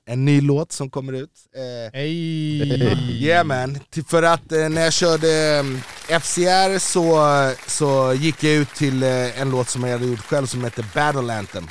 [0.08, 1.30] en ny låt som kommer ut.
[1.54, 3.24] Eh, Hej!
[3.24, 5.56] Yeah man, för att eh, när jag körde
[6.08, 7.26] eh, FCR så,
[7.66, 10.86] så gick jag ut till eh, en låt som jag hade gjort själv som heter
[10.94, 11.68] Battle Anthem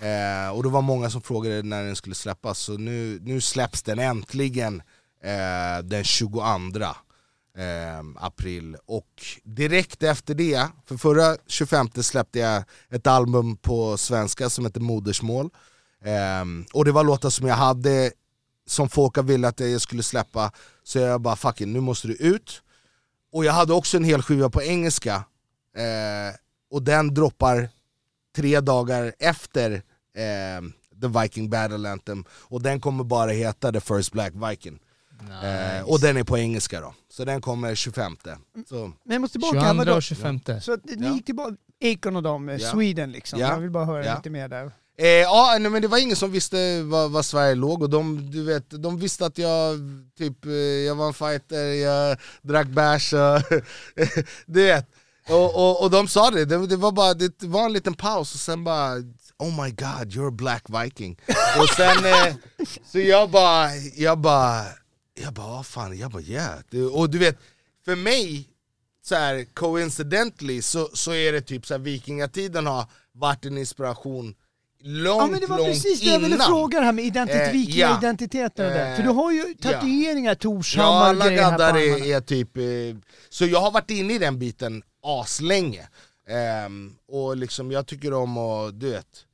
[0.00, 3.82] Eh, och det var många som frågade när den skulle släppas, så nu, nu släpps
[3.82, 4.82] den äntligen
[5.22, 6.40] eh, den 22
[7.56, 8.76] eh, april.
[8.86, 14.80] Och direkt efter det, för förra 25 släppte jag ett album på svenska som heter
[14.80, 15.50] Modersmål.
[16.04, 18.12] Eh, och det var låtar som jag hade,
[18.66, 22.62] som folk ville att jag skulle släppa, så jag bara fucking nu måste du ut.
[23.32, 25.14] Och jag hade också en hel skiva på engelska,
[25.76, 26.34] eh,
[26.70, 27.68] och den droppar
[28.36, 29.82] tre dagar efter
[30.16, 30.62] eh,
[31.00, 34.78] The Viking Battle Anthem, och den kommer bara heta The First Black Viking.
[35.42, 38.16] Eh, och den är på engelska då, så den kommer 25.
[38.68, 39.94] Så, Men jag måste tillbaka, 22 vadå?
[39.94, 40.40] och 25.
[40.60, 41.14] Så att ni Ja.
[41.14, 41.54] gick tillbaka,
[41.84, 42.70] Akon och dem, eh, Ja.
[42.70, 43.38] Sweden liksom.
[43.40, 43.48] Ja.
[43.48, 44.16] Jag vill bara höra Ja.
[44.16, 44.70] lite mer där.
[44.98, 48.30] Eh, ja, nej, men det var ingen som visste var, var Sverige låg och de,
[48.30, 49.78] du vet, de visste att jag,
[50.18, 53.42] typ, eh, jag var en fighter, jag drack bärs, och
[54.46, 54.90] du vet.
[55.28, 58.34] Och, och, och de sa det, det, det var bara det var en liten paus
[58.34, 58.94] och sen bara
[59.38, 61.18] Oh my god, you're a black viking.
[61.60, 62.34] och sen, eh,
[62.92, 64.64] så jag bara, jag bara,
[65.20, 66.58] jag bara, vad fan, jag bara yeah.
[66.92, 67.38] Och du vet,
[67.84, 68.48] för mig,
[69.04, 74.34] så här, coincidentally så, så är det typ så här, vikingatiden har varit en inspiration
[74.82, 76.22] långt, Ja men det var långt precis det innan.
[76.22, 78.88] jag ville fråga det här med identitet, Eh, vikingaidentiteten och det.
[78.88, 79.70] Eh, För du har ju ja.
[79.70, 82.56] tatueringar, Ja, Torshammar, alla här på gaddar är, är typ...
[82.56, 82.62] Eh,
[83.28, 85.88] så jag har varit inne i den biten aslänge.
[86.28, 89.24] Ehm, och liksom jag tycker om att, du vet,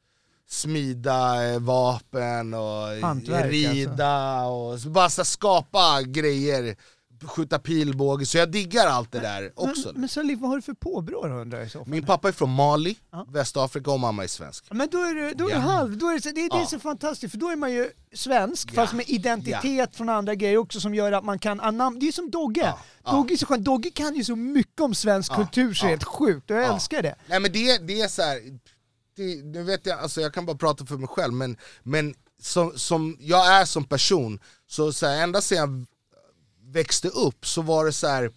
[0.49, 6.77] smida eh, vapen och Hantverk, rida och så bara skapa grejer,
[7.29, 9.89] skjuta pilbåge, så jag diggar allt det där också.
[9.93, 11.89] Men, men Salif, vad har du för påbrå då undrar jag i så fall?
[11.89, 13.27] Min pappa är från Mali, Ja.
[13.31, 14.65] Västafrika och mamma är svensk.
[14.71, 15.59] Men då är du, då är du Ja.
[15.61, 16.67] halv, då är det, det, det är Ja.
[16.67, 18.75] så fantastiskt för då är man ju svensk Ja.
[18.75, 22.13] fast med identitet från andra grejer också som gör att man kan anamma, det är
[22.13, 22.75] som Dogge.
[23.05, 25.91] Dogge är så skönt, Dogge kan ju så mycket om svensk kultur så Ja.
[25.91, 26.75] helt sjukt och jag Ja.
[26.75, 27.15] älskar det.
[27.27, 28.39] Nej men det, det är så här,
[29.17, 32.73] det, nu vet jag, alltså jag kan bara prata för mig själv, men, men som,
[32.79, 35.87] som jag är som person, så, så här, ända sedan
[36.73, 38.31] växte upp så var det så här.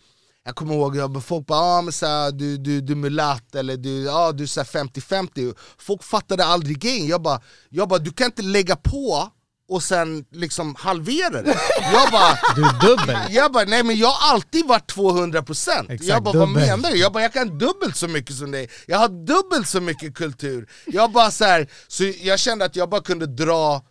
[0.46, 3.56] jag kommer ihåg att folk bara ah, men så här, du, du, du är mulatt
[3.56, 7.90] eller du, ah, du är så här 50-50, folk fattade aldrig grejen, jag bara, jag
[7.90, 9.32] bara du kan inte lägga på
[9.68, 11.58] och sen liksom halvera det.
[11.94, 13.18] Jag bara, Du är dubbel.
[13.30, 16.68] jag bara, nej men jag har alltid varit 200% Exakt, Jag bara, vad dubbel.
[16.68, 16.98] menar du?
[16.98, 20.70] Jag bara, jag kan dubbelt så mycket som dig Jag har dubbelt så mycket kultur
[20.86, 23.82] Jag bara så här, så jag kände att jag bara kunde dra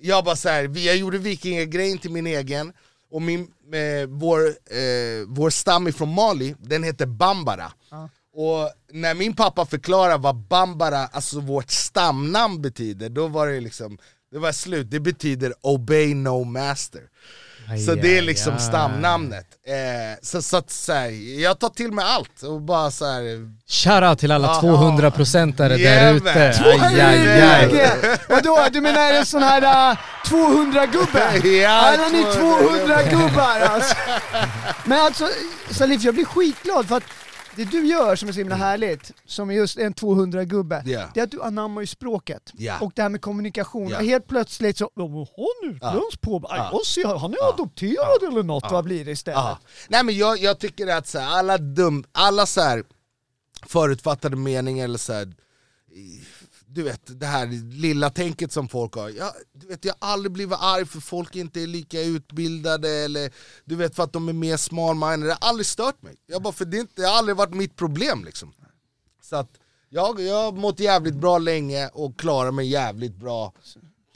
[0.00, 2.72] Jag bara så här, jag gjorde vikingagrejen till min egen
[3.16, 3.40] Och min,
[3.72, 7.72] eh, vår, eh, vår stam ifrån Mali, den heter Bambara.
[8.34, 13.98] Och när min pappa förklarade vad Bambara, alltså vårt stamnamn betyder, då var det liksom
[14.30, 17.02] det var slut, det betyder obey no master
[17.66, 18.60] så Aj, det är liksom aj.
[18.60, 19.46] stamnamnet.
[19.66, 23.22] Eh, så, så att, så här, jag tar till mig allt och bara så här.
[23.68, 24.60] Shoutout till alla Ja.
[24.62, 26.54] 200-procentare där ute.
[28.28, 29.62] Vadå, du menar det sån här
[29.92, 31.46] uh, 200-gubbe?
[31.62, 33.94] Ja, Alla ni 200 200-gubbar alltså.
[34.84, 35.28] Men alltså,
[35.70, 37.04] Salif jag blir skitglad för att
[37.56, 41.10] det du gör som är så himla härligt, som är just en 200-gubbe, Ja.
[41.14, 42.52] det är att du anammar ju språket.
[42.54, 42.78] Ja.
[42.80, 43.88] Och det här med kommunikation.
[43.88, 43.98] Ja.
[43.98, 45.16] Och helt plötsligt så, "Ja, men han
[45.70, 46.80] är utländsk på, Ja.
[46.86, 49.38] ser, han är adopterad eller något, vad blir det istället?
[49.38, 49.58] Ja.
[49.88, 52.84] Nej men jag, jag tycker att så här, alla dum, alla så här
[53.66, 55.32] förutfattade meningar eller så här,
[56.76, 57.46] du vet det här
[57.80, 59.08] lilla tänket som folk har.
[59.08, 63.30] Jag, du vet, jag har aldrig blivit arg för folk inte är lika utbildade eller
[63.64, 65.26] du vet för att de är mer small-minded.
[65.26, 66.14] Det har aldrig stört mig.
[66.26, 68.52] Jag bara, för det, är inte, det har aldrig varit mitt problem liksom.
[69.22, 69.50] Så att
[69.88, 73.52] jag, jag har mått jävligt bra länge och klarar mig jävligt bra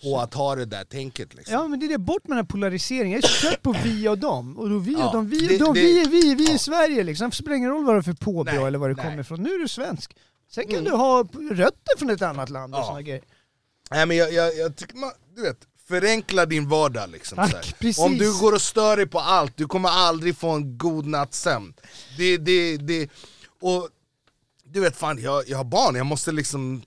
[0.02, 1.54] på att ha det där tänket liksom.
[1.54, 3.20] Ja men det är det, bort med den här polariseringen.
[3.20, 4.58] Jag är så trött på vi och dem.
[4.58, 6.52] Och då vi och Ja, dem, vi, det- de, det- vi är vi, vi är
[6.52, 6.58] ja.
[6.58, 7.30] Sverige liksom.
[7.30, 9.42] Det spelar ingen roll vad du har för påbrå eller var du kommer ifrån.
[9.42, 10.16] Nu är du svensk.
[10.50, 10.84] Sen kan Mm.
[10.84, 12.84] du ha rötter från ett annat land och Ja.
[12.86, 13.22] såna grejer.
[13.90, 17.36] Nej men jag, jag, jag tycker man, du vet, förenkla din vardag liksom.
[17.36, 17.74] Tack.
[17.98, 21.40] Om du går och stör dig på allt, du kommer aldrig få en god natts
[21.40, 21.74] sömn.
[22.18, 23.10] Det, det, det,
[23.60, 23.88] och
[24.64, 26.82] du vet fan, jag, jag har barn, jag måste liksom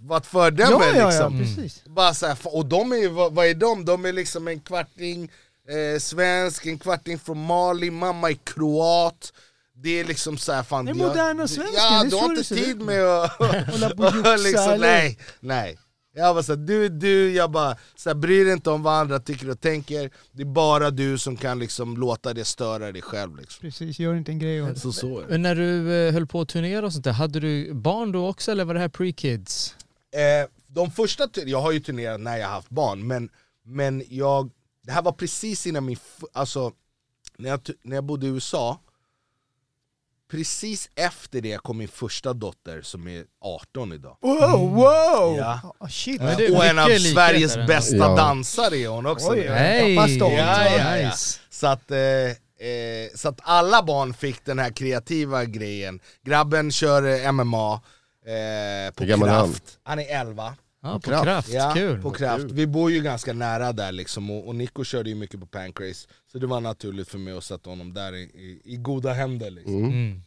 [0.00, 1.38] vara ett föredöme Ja, ja, ja, liksom.
[1.38, 1.84] precis.
[1.84, 3.84] Bara så här, och de är, vad, vad är de?
[3.84, 5.30] De är liksom en kvarting
[5.68, 9.32] eh, svensk, en kvarting från Mali, mamma är kroat.
[9.84, 12.30] Det är liksom så här, fan, Det är moderna svensken, Ja, det är du har
[12.30, 13.30] inte tid med att...
[13.70, 15.78] Hålla på och liksom, nej, nej.
[16.14, 18.94] Jag bara så här, du, du, jag bara, så här, bry dig inte om vad
[18.94, 23.02] andra tycker och tänker, det är bara du som kan liksom låta det störa dig
[23.02, 23.36] själv.
[23.36, 23.60] Liksom.
[23.60, 24.80] Precis, gör inte en grej av det.
[24.80, 25.26] Så, så är.
[25.28, 28.28] Men när du eh, höll på att turnera och sånt där, hade du barn då
[28.28, 29.74] också eller var det här pre-kids?
[30.12, 33.28] Eh, de första, jag har ju turnerat när jag har haft barn, men,
[33.64, 34.50] men jag,
[34.86, 35.96] det här var precis innan min,
[36.32, 36.72] alltså
[37.38, 38.80] när jag, när jag bodde i USA,
[40.34, 44.16] precis efter det kom min första dotter som är 18 idag.
[44.20, 45.36] Wow, wow!
[45.38, 45.74] Ja.
[45.78, 46.20] Ah, shit.
[46.20, 48.16] Det är Och en av Sveriges bästa Ja.
[48.16, 49.30] dansare är hon också.
[49.30, 49.50] Oj,
[49.98, 50.16] oj.
[50.16, 50.34] Stolt.
[50.34, 51.06] Ja, ja, ja.
[51.08, 51.40] Nice.
[51.50, 52.34] Så att, eh, eh,
[53.14, 56.00] så att alla barn fick den här kreativa grejen.
[56.22, 59.48] Grabben kör MMA eh, på är han?
[59.48, 59.78] Kraft.
[59.82, 60.54] Han är 11.
[60.84, 61.24] Ja, på Kraft.
[61.24, 61.48] kraft.
[61.52, 62.02] Ja, Kul.
[62.02, 62.44] på Kraft.
[62.44, 66.08] Vi bor ju ganska nära där liksom och, och Nico körde ju mycket på Pancrase.
[66.32, 69.50] Så det var naturligt för mig att sätta honom där i, i, i goda händer
[69.50, 69.84] liksom.
[69.84, 70.22] Mm.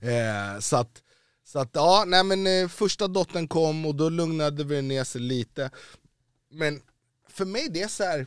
[0.00, 1.02] Eh, så att,
[1.44, 5.20] så att ja, nej men eh, första dottern kom och då lugnade vi ner sig
[5.20, 5.70] lite.
[6.50, 6.82] Men
[7.28, 8.26] för mig det är så här.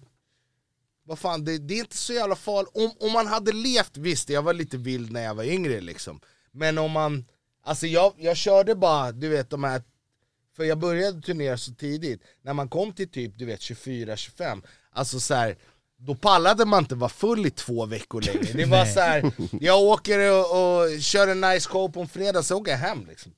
[1.03, 2.71] vad fan det, det är inte så jävla farligt.
[2.73, 6.19] Om, om man hade levt, visst jag var lite vild när jag var yngre liksom.
[6.51, 7.25] Men om man,
[7.63, 9.81] alltså jag, jag körde bara, du vet de här
[10.55, 15.19] för jag började turnera så tidigt, när man kom till typ du vet 24-25, alltså
[15.19, 15.57] så här,
[15.97, 18.53] då pallade man inte vara full i två veckor längre.
[18.53, 19.31] Det var så här,
[19.61, 20.39] jag åker och,
[20.83, 23.31] och kör en nice show på en fredag, så åker jag hem liksom.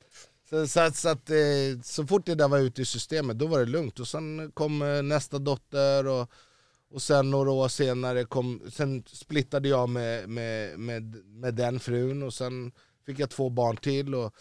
[0.50, 1.36] Så, så, att- så, att, eh,
[1.84, 4.00] så fort det där var ute i systemet, då var det lugnt.
[4.00, 6.32] Och sen kom eh, nästa dotter och,
[6.94, 12.24] och sen några år senare kom, sen splittade jag med, med, med, med den frun
[12.24, 12.72] och sen
[13.06, 14.16] fick jag två barn till.
[14.16, 14.34] Och,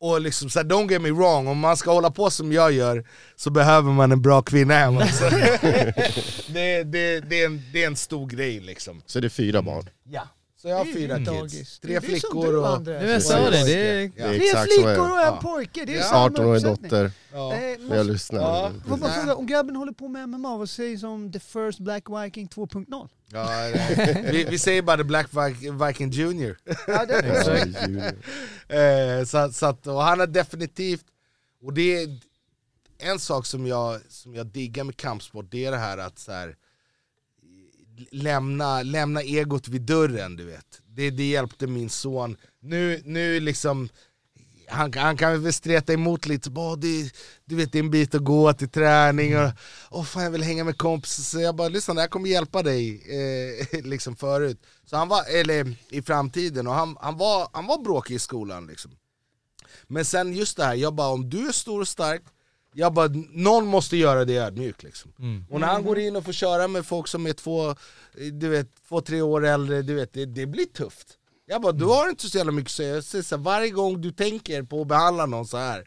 [0.00, 2.72] och liksom så här, don't get me wrong, om man ska hålla på som jag
[2.72, 3.04] gör
[3.36, 5.00] så behöver man en bra kvinna hemma.
[6.52, 9.02] Det, det, det, är en, det är en stor grej liksom.
[9.06, 9.88] Så det är fyra barn.
[10.04, 10.28] Ja.
[10.62, 11.18] Så jag har är fyra
[11.50, 11.78] kids.
[11.78, 12.82] Tre är flickor och...
[12.86, 13.96] Nu jag sa det, det är...
[14.04, 16.04] Är Tre är flickor och en pojke, det är Ja.
[16.04, 16.90] samma 18-årig uppsättning.
[16.90, 17.54] dotter, Ja.
[17.54, 18.40] Eh, jag måste, lyssnar.
[18.40, 18.72] Ja.
[18.88, 22.04] får bara fråga, om grabben håller på med MMA, vad sägs om the first Black
[22.08, 23.08] Viking 2.0?
[23.32, 23.48] Ja,
[24.32, 26.56] vi, vi säger bara the Black Vi- Viking Junior.
[26.86, 27.14] Ja, det
[27.86, 28.12] junior.
[28.68, 31.04] Eh, så, så att, och han har definitivt,
[31.62, 32.08] och det är
[32.98, 36.32] en sak som jag, som jag diggar med kampsport, det är det här att så
[36.32, 36.56] här,
[38.10, 40.80] lämna, lämna egot vid dörren, du vet.
[40.86, 42.36] Det, det hjälpte min son.
[42.60, 43.88] Nu, nu liksom,
[44.70, 47.12] han, han kan väl streta emot lite, så bara, det,
[47.44, 49.50] du vet det är en bit att gå till träning och
[49.90, 52.62] åh fan jag vill hänga med kompisar, så jag bara lyssna det här kommer hjälpa
[52.62, 53.02] dig
[53.72, 54.66] eh, liksom förut.
[54.84, 58.66] Så han var, eller i framtiden, och han, han, var, han var bråkig i skolan
[58.66, 58.90] liksom.
[59.86, 62.22] Men sen just det här, jag bara om du är stor och stark,
[62.74, 65.12] jag bara någon måste göra det ödmjuk liksom.
[65.50, 67.74] Och när han går in och får köra med folk som är två,
[68.32, 71.16] du vet, två tre år äldre, du vet, det, det blir tufft.
[71.46, 72.94] Jag bara, du har inte så jävla mycket att säga.
[72.94, 75.84] Jag säger så här, varje gång du tänker på att behandla någon så här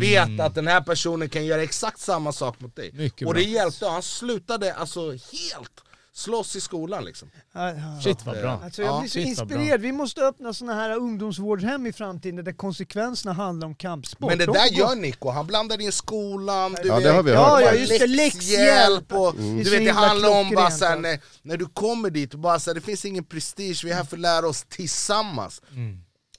[0.00, 2.90] vet att den här personen kan göra exakt samma sak mot dig.
[2.92, 3.42] Mycket och bra.
[3.42, 5.80] det hjälpte, han slutade alltså helt
[6.12, 7.30] slåss i skolan liksom.
[7.52, 8.00] Ja, ja.
[8.04, 8.60] Shit vad bra.
[8.64, 9.80] Alltså jag Ja, blir så shit, inspirerad.
[9.80, 14.28] Vi måste öppna såna här ungdomsvårdhem i framtiden där konsekvenserna handlar om kampsport.
[14.28, 17.22] Men det De där gör Nico, han blandar in skolan, du Ja, vet, det har
[17.22, 18.06] vi Ja, ja, just det.
[18.06, 19.12] Läxhjälp.
[19.12, 21.00] och, Det är Du vet det handlar om bara såhär, alltså.
[21.08, 24.04] när, när du kommer dit, och bara såhär, det finns ingen prestige, vi är här
[24.04, 25.62] för att lära oss tillsammans.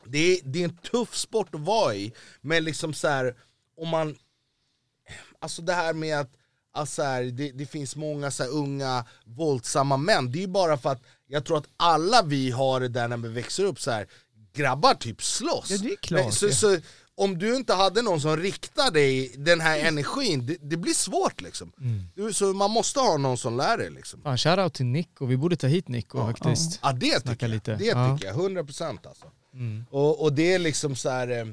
[0.05, 3.35] Det, är, det är en tuff sport att vara i, men liksom så här,
[3.77, 4.15] om man...
[5.39, 6.31] Alltså det här med att
[6.73, 10.47] alltså så här, det, det finns många så här unga våldsamma män, det är ju
[10.47, 13.79] bara för att jag tror att alla vi har det där när vi växer upp
[13.81, 14.07] så här.
[14.53, 15.69] grabbar typ slåss.
[15.71, 16.51] Ja, det är klart, så, ja.
[16.51, 16.77] så,
[17.15, 21.41] om du inte hade någon som riktar dig den här energin, det, det blir svårt
[21.41, 21.71] liksom.
[22.15, 24.21] Du, så man måste ha någon som lär dig liksom.
[24.21, 26.79] Fan, shoutout till Nico, vi borde ta hit Nico faktiskt.
[26.83, 27.75] Ja det Snacka tycker jag, lite.
[27.75, 28.17] det Ja.
[28.17, 29.25] tycker jag, 100% alltså.
[29.89, 31.27] Och, och det är liksom så här.
[31.39, 31.45] eh,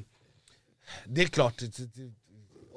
[1.05, 2.13] det är klart, det- det-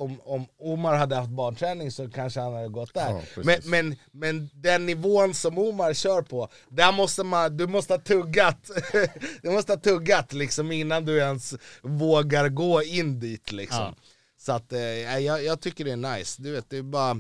[0.03, 3.11] om, om Omar hade haft barnträning så kanske han hade gått där.
[3.11, 7.93] Ja, men, men, men den nivån som Omar kör på, där måste man, du måste
[7.93, 8.71] ha tuggat,
[9.43, 13.79] du måste ha tuggat liksom innan du ens vågar gå in dit liksom.
[13.79, 13.95] Ja.
[14.39, 17.17] Så att, eh, jag, jag tycker det är nice, du vet, det är bara,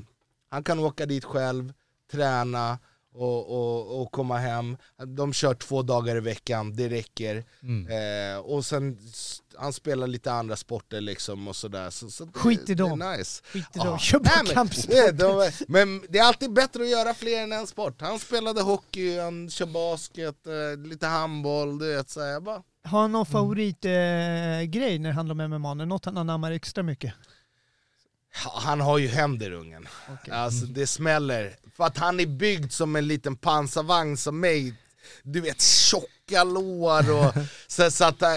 [0.50, 1.72] han kan åka dit själv,
[2.10, 2.78] träna
[3.14, 4.76] och, och, och komma hem.
[5.06, 7.44] De kör två dagar i veckan, det räcker.
[7.90, 8.98] Eh, och sen,
[9.56, 11.90] han spelar lite andra sporter liksom och sådär.
[11.90, 12.98] Så, så Skit i dem.
[12.98, 13.42] nice.
[13.44, 13.98] Skit i dem.
[13.98, 14.94] Kör bara men, kampsport.
[15.12, 18.00] det, men det är alltid bättre att göra fler än en sport.
[18.00, 22.10] Han spelade hockey, han kör basket, eh, lite handboll, du vet.
[22.10, 25.74] Så jag bara, Har han någon favoritgrej eh, grej när det handlar om MMA?
[25.74, 27.14] Något han anammar extra mycket?
[28.34, 29.88] Han har ju händer ungen.
[30.30, 31.56] Alltså det smäller.
[31.76, 34.74] För att han är byggd som en liten pansarvagn som mig.
[35.22, 37.34] Du vet tjocka lår och
[37.66, 38.28] så, så att eh,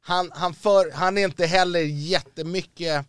[0.00, 3.06] han, han, för, han är inte heller jättemycket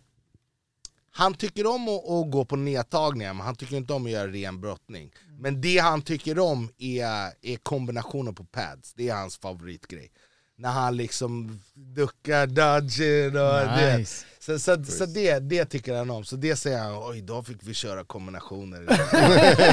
[1.16, 4.32] han tycker om att, att gå på nedtagningar, men han tycker inte om att göra
[4.32, 5.12] ren brottning.
[5.38, 10.10] Men det han tycker om är, är kombinationen på pads, det är hans favoritgrej.
[10.56, 13.98] När han liksom duckar, dodgen och det.
[13.98, 14.26] Nice.
[14.38, 17.56] Så, så, så det, det tycker han om, så det säger han, oj då fick
[17.60, 18.84] vi köra kombinationer.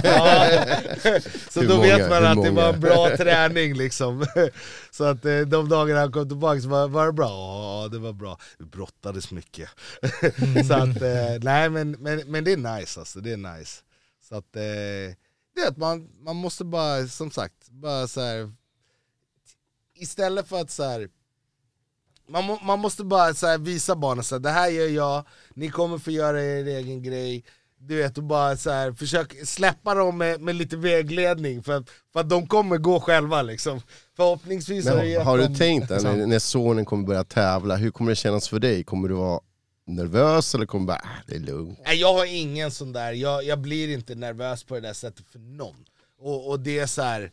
[0.03, 0.47] ja.
[1.49, 1.97] Så Hur då många?
[1.97, 2.73] vet man att det var många?
[2.73, 4.25] en bra träning liksom.
[4.91, 7.99] Så att eh, de dagarna han kom tillbaka så var, var det bra, ja det
[7.99, 8.37] var bra.
[8.59, 9.69] Vi brottades mycket.
[10.67, 13.81] så att, eh, nej men, men, men det är nice alltså, det är nice.
[14.29, 14.61] Så att, eh,
[15.55, 18.51] det är att man, man måste bara, som sagt, bara så här.
[20.01, 21.09] Istället för att så här,
[22.29, 25.23] man, må, man måste bara så visa barnen så här, det här gör jag,
[25.53, 27.43] ni kommer få göra er egen grej.
[27.83, 31.83] Du vet, och bara så här, försök släppa dem med, med lite vägledning för,
[32.13, 33.81] för att de kommer gå själva liksom.
[34.15, 37.23] Förhoppningsvis har det Men gett har du dem- tänkt där, när, när sonen kommer börja
[37.23, 38.83] tävla, hur kommer det kännas för dig?
[38.83, 39.39] Kommer du vara
[39.87, 41.79] nervös eller kommer du bara, ah, det är lugnt?
[41.85, 45.25] Nej, jag har ingen sån där, jag, jag blir inte nervös på det där sättet
[45.31, 45.75] för någon.
[46.19, 47.31] Och, och det är så här.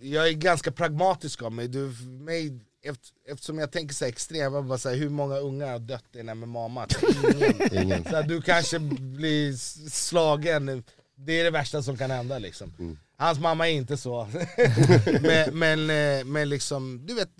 [0.00, 4.54] Jag är ganska pragmatisk av mig, du, mig efter, eftersom jag tänker så här extremt,
[4.54, 6.96] jag bara så här, hur många ungar har dött i en MMA-match?
[7.34, 7.82] Ingen.
[7.82, 8.04] Ingen.
[8.04, 9.56] Så här, du kanske blir
[9.90, 10.84] slagen,
[11.14, 12.98] det är det värsta som kan hända liksom.
[13.16, 14.28] Hans mamma är inte så.
[15.22, 17.30] men, men, eh, men liksom, du vet,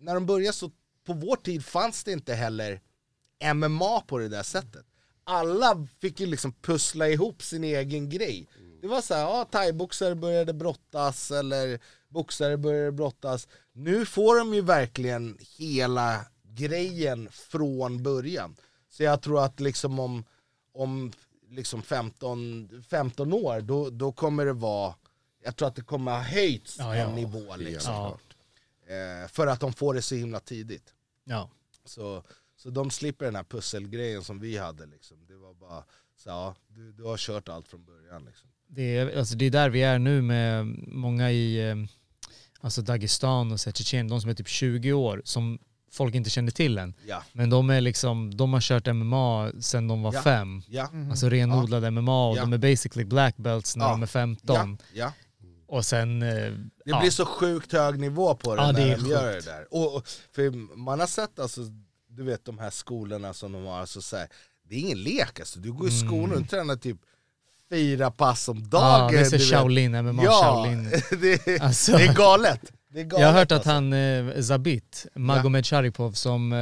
[0.00, 0.70] när de började så,
[1.06, 2.80] på vår tid fanns det inte heller
[3.54, 4.84] MMA på det där sättet.
[5.24, 8.48] Alla fick ju liksom pussla ihop sin egen grej.
[8.80, 13.48] Det var så här, ja, thaiboxare började brottas eller boxare började brottas.
[13.72, 18.56] Nu får de ju verkligen hela grejen från början.
[18.88, 20.24] Så jag tror att liksom om,
[20.72, 21.12] om
[21.48, 24.94] liksom 15, 15 år, då, då kommer det vara,
[25.44, 27.08] jag tror att det kommer ha höjts Ja, ja.
[27.08, 27.92] en nivå liksom.
[27.92, 28.18] Ja.
[28.94, 30.94] Eh, för att de får det så himla tidigt.
[31.24, 31.50] Ja.
[31.84, 32.22] Så,
[32.56, 34.86] så de slipper den här pusselgrejen som vi hade.
[34.86, 35.26] Liksom.
[35.26, 35.84] Det var bara
[36.16, 38.24] så ja, du, du har kört allt från början.
[38.24, 38.50] Liksom.
[38.68, 41.76] Det är, alltså det är där vi är nu med många i eh,
[42.60, 45.58] alltså Dagestan och Tjetjenien, de som är typ 20 år, som
[45.92, 46.94] folk inte känner till än.
[47.06, 50.22] Ja, Men de är liksom, de har kört MMA sedan de var Ja.
[50.22, 50.62] fem.
[50.68, 52.40] ja, Alltså renodlad MMA och Ja.
[52.40, 53.90] de är basically black belts när Ja.
[53.90, 54.78] de är 15.
[54.92, 55.12] ja, ja.
[55.66, 56.22] Och sen...
[56.22, 56.54] eh, Det
[56.84, 57.00] ja.
[57.00, 59.66] blir så sjukt hög nivå på det Ja, det när är de gör det där.
[59.74, 61.60] Och, och, för man har sett alltså,
[62.10, 64.28] du vet de här skolorna som de har, alltså, så här,
[64.68, 65.58] det är ingen lek alltså.
[65.60, 66.96] Du går i skolan och tränar typ
[67.70, 69.14] fyra pass om dagen.
[69.14, 69.38] Ja, det är.
[69.38, 70.90] Shaolin, MMA Ja, Shaolin.
[71.20, 71.92] det, är- Alltså.
[71.92, 72.60] det är galet.
[72.92, 73.70] Det är galet Jag har hört att alltså.
[73.70, 76.58] han, eh, Zabit, Magomed Sharipov, som eh,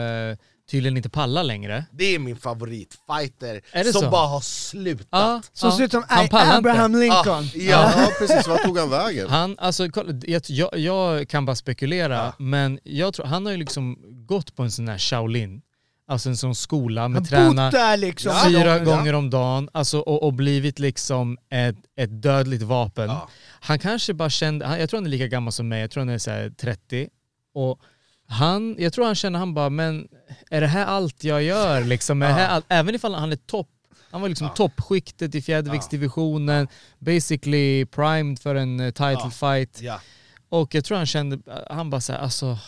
[0.70, 1.84] tydligen inte pallar längre.
[1.92, 4.10] Det är min favoritfighter, Är som så?
[4.10, 5.06] bara har slutat.
[5.10, 5.76] Ja, Som ja.
[5.76, 6.56] ser ut som Han A- pallar inte.
[6.70, 7.44] Abraham Lincoln.
[7.44, 7.92] Ah, ja.
[7.96, 9.28] Ja precis, vart tog han vägen?
[9.30, 12.32] Han, alltså, kolla, jag, jag, jag kan bara spekulera, Ja.
[12.38, 13.96] men jag tror, han har ju liksom
[14.26, 15.60] gått på en sån här Shaolin,
[16.08, 18.32] alltså en sån skola med träna där liksom.
[18.32, 18.84] Ja, fyra ja.
[18.84, 23.08] gånger om dagen alltså, och, och blivit liksom ett, ett dödligt vapen.
[23.08, 23.28] Ja.
[23.60, 26.08] Han kanske bara kände, jag tror han är lika gammal som mig, jag tror han
[26.08, 27.08] är så här 30.
[27.54, 27.80] Och
[28.28, 30.08] han, jag tror han känner, han bara, men
[30.50, 31.84] är det här allt jag gör?
[31.84, 32.66] Liksom, är det här allt?
[32.68, 33.68] Även ifall han är topp,
[34.10, 39.30] han var liksom toppskiktet i fjäderviktsdivisionen, basically primed för en eh, title Ja.
[39.30, 39.80] fight.
[39.80, 40.00] Ja.
[40.48, 41.38] Och jag tror han kände,
[41.70, 42.58] han bara såhär, alltså, Ja,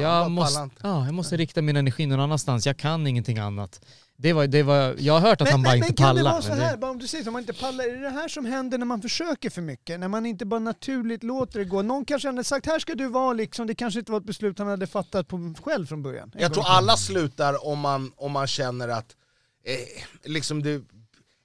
[0.00, 3.80] jag, måste, pallar ja, jag måste rikta min energi någon annanstans, jag kan ingenting annat.
[4.16, 6.06] Det var, det var, jag har hört att Men, han bara men, inte men kan
[6.06, 6.22] pallar.
[6.22, 8.00] det vara så men här, bara om du säger att man inte pallar, är det
[8.00, 10.00] det här som händer när man försöker för mycket?
[10.00, 11.82] När man inte bara naturligt låter det gå?
[11.82, 14.58] Någon kanske hade sagt här ska du vara liksom, det kanske inte var ett beslut
[14.58, 16.32] han hade fattat på själv från början.
[16.38, 19.16] Jag tror alla slutar om man, om man känner att,
[19.64, 20.82] eh, liksom det,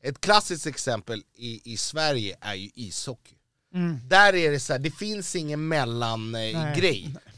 [0.04, 3.36] ett klassiskt exempel i, i Sverige är ju ishockey.
[4.08, 7.06] Där är det så här, det finns ingen mellangrej.
[7.16, 7.32] Eh,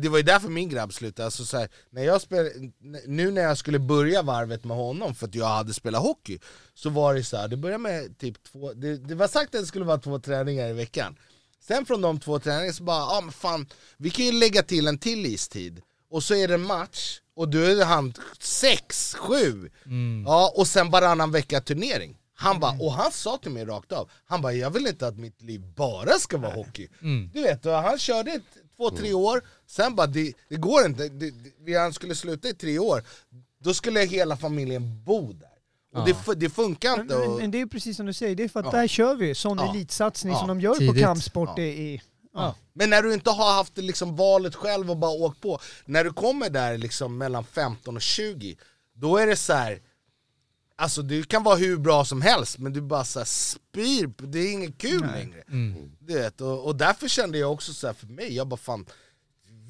[0.00, 2.50] det var ju därför min grabb slutade, alltså så här, när jag spel,
[3.06, 6.38] nu när jag skulle börja varvet med honom för att jag hade spelat hockey,
[6.74, 9.60] så var det så här, det började med typ två, det, det var sagt att
[9.60, 11.16] det skulle vara två träningar i veckan.
[11.60, 14.62] Sen från de två träningarna så bara, ja ah, men fan, vi kan ju lägga
[14.62, 15.82] till en till istid.
[16.10, 19.70] Och så är det match, och då är han sex, sju.
[20.26, 22.16] Ja, och sen varannan vecka turnering.
[22.36, 25.18] Han bara, och han sa till mig rakt av, han bara jag vill inte att
[25.18, 26.88] mitt liv bara ska vara hockey.
[27.32, 28.42] Du vet, och han körde ett,
[28.76, 31.34] två, tre år, sen bara det, det går inte, det,
[31.66, 33.02] det, han skulle sluta i tre år,
[33.58, 35.48] då skulle hela familjen bo där.
[35.94, 37.18] Och det, det funkar inte.
[37.18, 38.72] men, men det är precis som du säger, det är för att Ja.
[38.80, 39.70] där kör vi sån Ja.
[39.74, 40.38] elitsatsning Ja.
[40.38, 40.94] som de gör Tidigt.
[40.94, 41.62] på kampsport Ja.
[41.62, 42.02] i...
[42.72, 46.04] Men när du inte har haft det liksom valet själv och bara åkt på, när
[46.04, 48.56] du kommer där liksom mellan 15 och 20,
[48.94, 49.80] då är det så här.
[50.76, 54.38] Alltså du kan vara hur bra som helst, men du bara så här spyr, det
[54.38, 55.42] är inget kul längre.
[55.98, 58.86] Du vet, och, och därför kände jag också så här för mig, jag bara fan,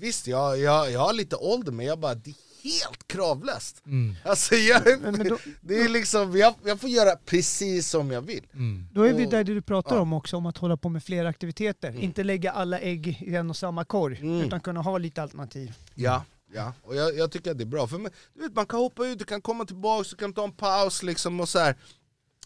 [0.01, 2.35] visst jag, jag, jag har lite ålder men jag bara, det är
[2.65, 3.83] helt kravlöst.
[4.25, 8.23] Alltså jag, Men- men då- det är liksom, jag, jag får göra precis som jag
[8.23, 8.47] vill.
[8.93, 10.01] Då är vi där du pratar ja.
[10.03, 12.01] om också, om att hålla på med fler aktiviteter.
[12.01, 14.41] Inte lägga alla ägg i en och samma korg, Mm.
[14.47, 15.73] utan kunna ha lite alternativ.
[15.95, 16.25] Ja,
[16.55, 16.73] ja.
[16.83, 17.87] och jag, jag tycker att det är bra.
[17.87, 20.45] För man, du vet, man kan hoppa ut, du kan komma tillbaka, du kan ta
[20.45, 21.77] en paus liksom och så här.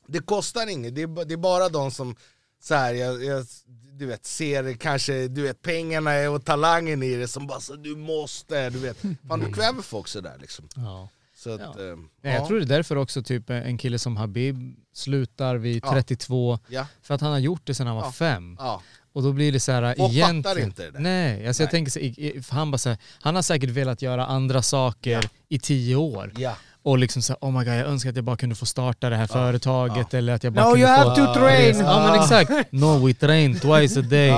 [0.06, 2.16] Det kostar inget, det är, det är bara de som
[2.62, 3.46] så här, jag, jag,
[3.92, 7.96] du vet, ser kanske du vet, pengarna och talangen i det som bara så, du
[7.96, 8.98] måste, du vet.
[9.28, 10.68] Fan du kväver folk sådär liksom.
[10.74, 11.09] Ja.
[11.39, 11.66] Så att, Ja.
[11.66, 15.84] eh, Nej, Jag tror det är därför också typ en kille som Habib slutar vid
[15.84, 15.91] Ja.
[15.93, 18.12] 32 Ja, för att han har gjort det sedan han var Ja.
[18.12, 18.57] fem.
[18.61, 18.82] ja.
[19.12, 20.43] Och då blir det så här Folk egentligen...
[20.43, 21.01] fattar inte det där.
[21.01, 21.86] Nej, alltså jag Nej.
[21.86, 25.97] tänker så, han bara så här, han har säkert velat göra andra saker i tio
[25.97, 26.32] år.
[26.36, 26.55] ja.
[26.82, 29.11] Och liksom så här, oh my god jag önskar att jag bara kunde få starta
[29.11, 31.09] det här företaget eller att jag bara No, kunde you få...
[31.09, 31.78] have to train!
[31.80, 32.72] Ja men exakt.
[32.72, 34.30] No we train twice a day.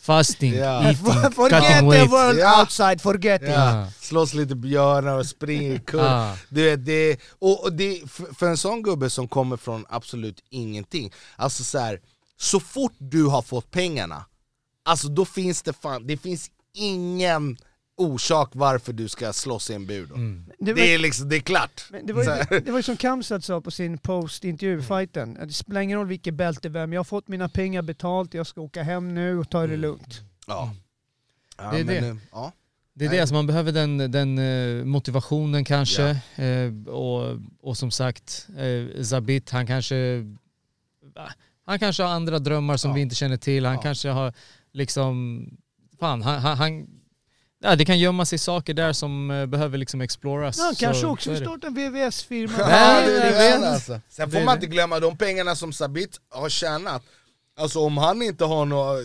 [0.00, 0.82] Fasting, Ja.
[0.90, 2.10] eating, Forget cutting the weight.
[2.10, 2.60] world Ja.
[2.60, 3.48] outside, forget it!
[3.48, 3.86] Ja.
[4.00, 6.36] Slåss lite björnar och springer i kurv.
[6.48, 11.12] Vet, det, och, och det, för, för en sån gubbe som kommer från absolut ingenting,
[11.36, 12.00] alltså så här,
[12.38, 14.24] så fort du har fått pengarna,
[14.84, 17.56] alltså då finns det fan, det finns ingen
[18.00, 20.14] orsak varför du ska slåss i en bur då.
[20.64, 21.84] Det var- Det är liksom, det är klart.
[21.90, 25.34] Men det, var ju, det var ju som Kamsat sa på sin post-intervju, fighten.
[25.46, 28.60] Det spelar ingen roll vilket bälte vem, jag har fått mina pengar betalt, jag ska
[28.60, 30.20] åka hem nu och ta det lugnt.
[30.46, 30.74] Ja.
[31.58, 32.16] Ja, Det är men, det.
[32.32, 32.52] Ja.
[32.94, 33.16] Det är Nej.
[33.16, 36.08] det, alltså man behöver den, den eh, motivationen kanske.
[36.36, 40.24] Eh, och, och som sagt, eh, Zabit han kanske,
[41.66, 42.94] han kanske har andra drömmar som Ja.
[42.94, 43.64] vi inte känner till.
[43.66, 43.80] Han Ja.
[43.82, 44.32] kanske har
[44.72, 45.44] liksom,
[46.00, 46.86] fan han, han, han
[47.60, 50.58] ja, det kan gömma sig saker där som eh, behöver liksom exploras.
[50.58, 52.54] Ja, kanske också starta en VVS-firma.
[52.58, 53.62] Ja, det det är vet.
[53.62, 54.00] det alltså.
[54.08, 57.02] Sen får man inte glömma de pengarna som Sabit har tjänat.
[57.58, 58.98] Alltså om han inte har några...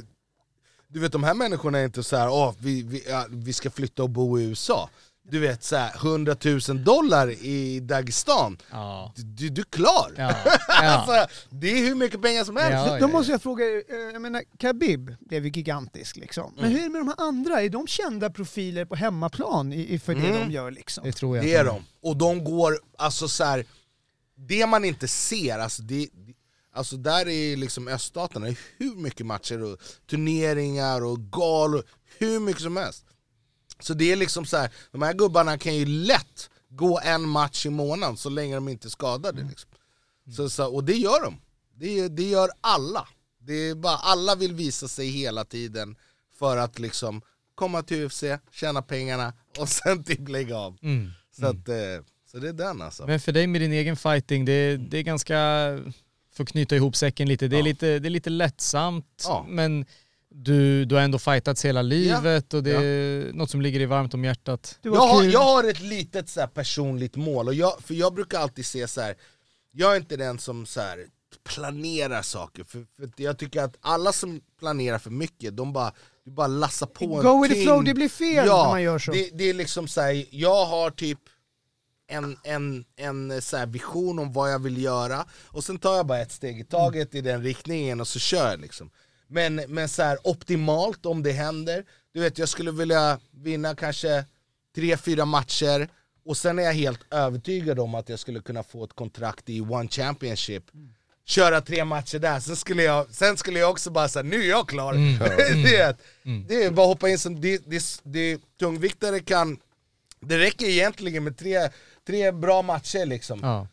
[0.88, 3.70] Du vet de här människorna är inte så här, åh vi, vi, ja, vi ska
[3.70, 4.90] flytta och bo i USA.
[5.32, 6.36] Du vet så här, 100
[6.70, 9.14] 000 dollar i Dagestan, Ja.
[9.16, 10.14] du, du är klar!
[10.18, 10.36] Ja.
[10.68, 10.76] Ja.
[10.90, 12.92] alltså, det är hur mycket pengar som helst.
[12.92, 16.54] Ja, Då måste jag fråga, eh, jag menar Khabib blev ju gigantisk liksom.
[16.58, 17.62] Men hur är det med de här andra?
[17.62, 19.72] Är de kända profiler på hemmaplan
[20.04, 20.48] för det Mm.
[20.48, 21.04] de gör liksom?
[21.04, 21.46] Det tror jag.
[21.46, 21.84] Det är de.
[22.02, 23.66] Och de går, alltså så här,
[24.38, 26.10] det man inte ser, alltså, det,
[26.74, 29.78] alltså där i liksom öststaterna, är hur mycket matcher och
[30.10, 31.84] turneringar och galor,
[32.20, 33.06] hur mycket som helst.
[33.86, 37.66] Så det är liksom så här, de här gubbarna kan ju lätt gå en match
[37.66, 39.44] i månaden så länge de inte är skadade.
[39.50, 39.70] Liksom.
[40.36, 41.38] Så, så, och det gör de.
[41.76, 43.08] Det, det gör alla.
[43.40, 45.96] Det är bara, alla vill visa sig hela tiden
[46.40, 47.22] för att liksom
[47.56, 50.78] komma till UFC, tjäna pengarna och sen typ lägga av.
[50.82, 51.12] Mm.
[51.40, 53.08] Så, att, eh, så det är den alltså.
[53.08, 55.36] Men för dig med din egen fighting, det, det är ganska,
[56.34, 57.64] för att knyta ihop säcken lite, det är, Ja.
[57.66, 59.46] lite, det är lite lättsamt Ja.
[59.50, 59.86] men
[60.38, 64.14] du, du har ändå fightats hela livet och det är något som ligger dig varmt
[64.14, 64.80] om hjärtat.
[64.82, 68.40] Jag har, jag har ett litet så här personligt mål, och jag, för jag brukar
[68.40, 69.16] alltid se så här.
[69.72, 71.06] jag är inte den som så här
[71.44, 75.94] planerar saker, för, för jag tycker att alla som planerar för mycket, de bara,
[76.26, 78.82] du bara lassar på en Go with the flow, det blir fel ja, när man
[78.82, 79.12] gör så.
[79.12, 81.20] Det, det är liksom så här, jag har typ
[82.08, 86.06] en, en, en så här vision om vad jag vill göra, och sen tar jag
[86.06, 88.90] bara ett steg i taget i den riktningen och så kör jag liksom.
[89.28, 94.26] Men, men så här, optimalt om det händer, du vet jag skulle vilja vinna kanske
[94.76, 95.90] tre, fyra matcher,
[96.26, 99.62] och sen är jag helt övertygad om att jag skulle kunna få ett kontrakt i
[99.62, 100.64] One Championship.
[101.26, 104.50] Köra tre matcher där, sen skulle jag, sen skulle jag också bara säga nu är
[104.50, 104.94] jag klar.
[105.64, 105.96] det, är,
[106.48, 109.58] det är bara hoppa in som, det, det, det, tungviktare kan,
[110.20, 111.70] det räcker egentligen med tre,
[112.08, 113.40] tre bra matcher liksom.
[113.44, 113.68] Ja.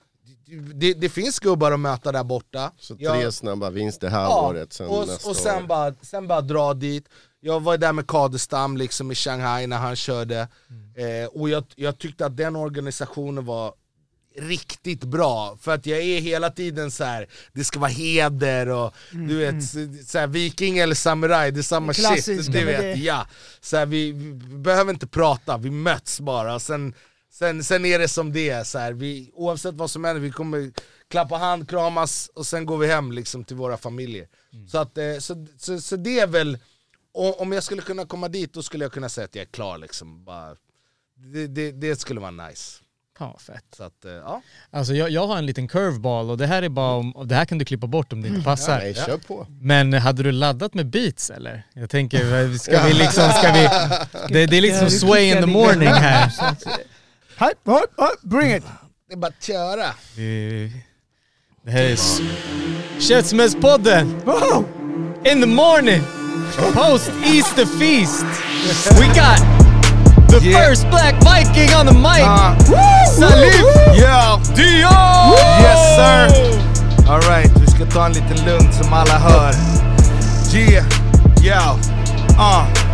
[0.75, 2.73] Det, det finns gubbar att möta där borta.
[2.79, 5.67] Så Jag- tre snabba vinster det här året, sen och, nästa och sen, år.
[5.67, 7.05] bara, sen bara dra dit.
[7.41, 10.49] Jag var där med Kadestam liksom i Shanghai när han körde,
[10.97, 11.23] Mm.
[11.23, 13.73] eh, och jag, jag tyckte att den organisationen var
[14.39, 17.27] riktigt bra, för att jag är hela tiden så här.
[17.53, 21.63] det ska vara heder och du vet, så, så här, viking eller samuraj, det är
[21.63, 22.53] samma Klassiskt, shit.
[22.53, 23.27] Du vet, det- ja.
[23.61, 26.59] så här, vi, vi behöver inte prata, vi möts bara.
[26.61, 26.95] Sen,
[27.33, 30.31] sen, sen är det som det är, så här, vi, oavsett vad som händer, vi
[30.31, 30.73] kommer
[31.11, 34.29] klappa hand, kramas och sen går vi hem liksom, till våra familjer.
[34.69, 36.59] Så, att, eh, så, så, så det är väl,
[37.13, 39.79] om jag skulle kunna komma dit, då skulle jag kunna säga att jag är klar.
[39.79, 40.25] Liksom.
[40.25, 40.57] Bara,
[41.15, 42.79] det, det, det skulle vara nice.
[43.19, 43.65] Ja, fett.
[43.77, 44.43] Så att, eh, ja.
[44.71, 47.45] Alltså jag, jag har en liten curveball och det här är bara om, det här
[47.45, 48.79] kan du klippa bort om det inte passar.
[48.79, 49.47] Nej, kör på.
[49.61, 51.67] Men hade du laddat med beats eller?
[51.75, 53.69] Jag tänker, ska vi liksom, ska vi...
[54.35, 56.33] Det, det är lite som du sway in the morning här.
[57.43, 58.63] Hype, hype, hype, bring it!
[59.09, 59.87] Det är bara att köra.
[60.17, 61.99] Det, här är
[63.01, 64.23] Köttsmällspodden!
[64.25, 64.65] Wow!
[65.25, 66.03] In the morning!
[66.75, 68.25] Post Easter feast!
[68.99, 69.39] We got
[70.29, 70.69] The Yeah.
[70.69, 72.23] first black viking on the mic!
[72.23, 72.59] Uh,
[73.19, 73.65] Salif
[73.97, 74.43] yeah.
[74.55, 75.33] Dion!
[75.63, 77.11] Yes sir!
[77.11, 79.55] Alright, vi ska ta en liten lugn som alla hör.
[80.55, 80.85] Yeah,
[81.45, 81.77] yeah,
[82.39, 82.92] uh.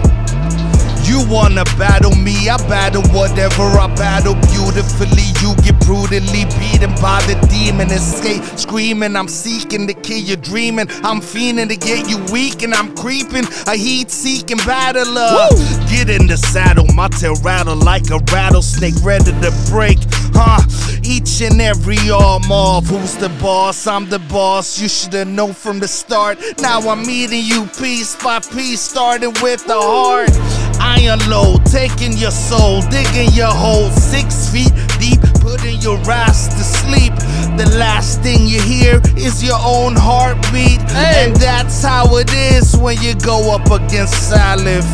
[1.09, 5.25] You wanna battle me, I battle whatever I battle beautifully.
[5.41, 7.91] You get brutally beaten by the demon.
[7.91, 10.87] Escape screaming, I'm seeking to kill your dreaming.
[11.03, 13.45] I'm fiending to get you weak and I'm creeping.
[13.67, 15.49] A heat seeking battler.
[15.89, 19.99] Get in the saddle, my tail rattle like a rattlesnake ready to break.
[20.35, 20.61] Huh?
[21.03, 22.87] Each and every arm off.
[22.87, 23.87] Who's the boss?
[23.87, 24.79] I'm the boss.
[24.79, 26.39] You should have known from the start.
[26.61, 30.68] Now I'm meeting you piece by piece, starting with the heart.
[30.97, 36.63] Iron low, taking your soul, digging your hole six feet deep, putting your ass to
[36.65, 37.13] sleep.
[37.57, 41.25] The last thing you hear is your own heartbeat, Hey.
[41.27, 44.85] and that's how it is when you go up against Salif.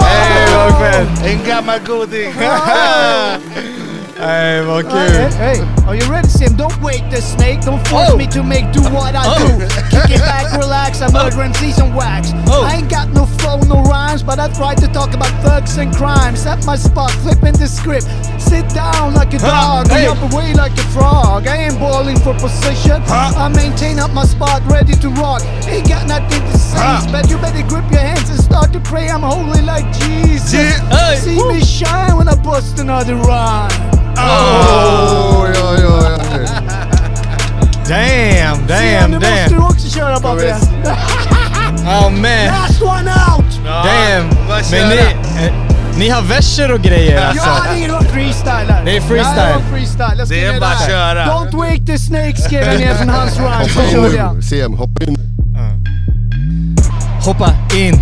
[0.00, 1.26] Hej vad fett!
[1.26, 2.32] En gammal goding.
[4.18, 5.38] Hej vad Hey, kul!
[5.38, 6.56] hey, are you ready, Sim?
[6.56, 7.60] Don't wait, the snake.
[7.62, 8.16] Don't force Oh.
[8.16, 9.38] me to make do what I Oh.
[9.58, 9.66] do.
[9.90, 11.00] Kick it back, relax.
[11.02, 11.24] I'm oh.
[11.24, 12.32] murdering season wax.
[12.48, 12.64] Oh.
[12.64, 15.94] I ain't got no flow, no rhymes, but I try to talk about thugs and
[15.94, 16.46] crimes.
[16.46, 18.06] At my spot, flipping the script.
[18.40, 20.06] Sit down like a dog, Hey.
[20.06, 21.46] and jump away like a frog.
[21.46, 23.02] I ain't balling for position.
[23.08, 25.42] I maintain up my spot, ready to rock.
[25.68, 27.06] Ain't got nothing to say, Huh.
[27.12, 29.08] but you better grip your hands and start to pray.
[29.08, 30.52] I'm holy like Jesus.
[30.54, 30.80] Yeah.
[30.88, 31.16] Hey.
[31.16, 33.70] See me shine when I bust another rhyme.
[34.16, 36.46] Oh, Oj, oj, oj, oj.
[37.88, 39.52] Damn, Sim, damn, nu måste damn!
[39.52, 40.56] du också köra Babbe.
[41.86, 42.46] Oh man!
[42.46, 43.60] Last one out!
[43.64, 44.28] Damn!
[44.70, 45.52] Men ni, eh,
[45.98, 47.48] ni har verser och grejer alltså?
[47.48, 48.74] Ja, det är någon freestyle.
[48.84, 49.36] Det är freestyle.
[49.36, 50.18] Ja, det var freestyle.
[50.18, 51.24] Jag Det är bara att köra.
[51.26, 53.68] Don't wake the snake skrev jag ner från hans rhyme.
[53.68, 54.34] Så Hoppa körde jag.
[54.36, 55.16] in, CM, hoppa in.
[57.24, 58.00] Hoppa in,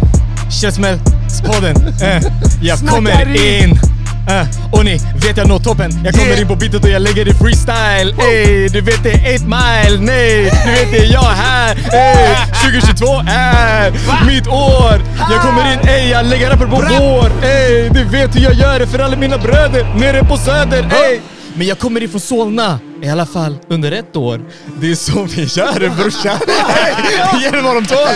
[0.51, 1.77] Käftsmällspodden.
[2.03, 2.23] Eh,
[2.63, 3.79] jag kommer in.
[4.29, 4.35] In.
[4.35, 5.91] Eh, och ni vet jag når toppen.
[6.05, 6.41] Jag kommer Yeah.
[6.41, 8.15] in på beatet och jag lägger det freestyle.
[8.21, 10.01] Ey, du vet det är 8 mile.
[10.01, 11.77] Nej, du vet det är jag här.
[11.93, 12.37] Ey,
[12.71, 13.93] 2022 är
[14.27, 15.01] mitt år.
[15.31, 17.47] Jag kommer in, ey, jag lägger rapper på vår.
[17.47, 20.87] Ey, du vet hur jag gör det för alla mina bröder nere på söder.
[21.09, 21.21] Ey.
[21.55, 24.41] Men jag kommer ifrån Solna, i alla fall under ett år.
[24.81, 26.39] Det är så vi gör brorsan.
[27.41, 28.15] Ge det vad de tål.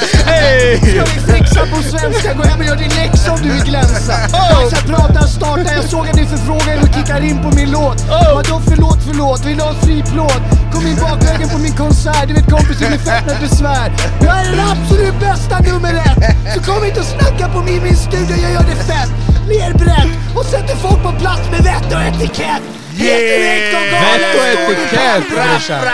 [0.79, 2.35] Ska vi flexa på svenska?
[2.35, 4.13] Gå hem och gör din läxa om du vill glänsa.
[4.33, 5.75] Dags att prata, starta.
[5.75, 8.01] Jag såg att ni förfrågar och kickar in på min låt.
[8.01, 8.35] Oh.
[8.35, 9.45] Vadå förlåt, förlåt?
[9.47, 10.43] Vill du ha en fri plåt?
[10.73, 12.29] Kom in bakvägen på min konsert.
[12.29, 13.93] Du vet kompis, det blir fett när du svär.
[14.27, 16.19] Jag är den absolut bästa nummer ett.
[16.55, 19.11] Så kom inte och snacka på mig i min studio, jag gör det fett.
[19.49, 22.63] Ler brett och sätter folk på plats med vett och etikett.
[22.99, 25.85] Vett och etikett brorsan.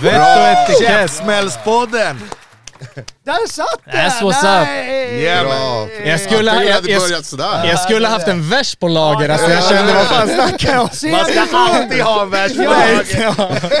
[0.00, 0.88] Vett och etikett.
[0.88, 2.20] Käftsmällspodden.
[3.24, 3.94] Där satt den!
[3.94, 4.68] That's what's up.
[4.68, 5.88] Yeah, Bra.
[6.06, 7.64] Jag skulle, Jag jag, jag, börjat sådär.
[7.64, 10.88] jag skulle haft en vers på lager, alltså jag kände vad fan snackar jag om?
[11.10, 13.04] Man ska alltid ha en vers på lager.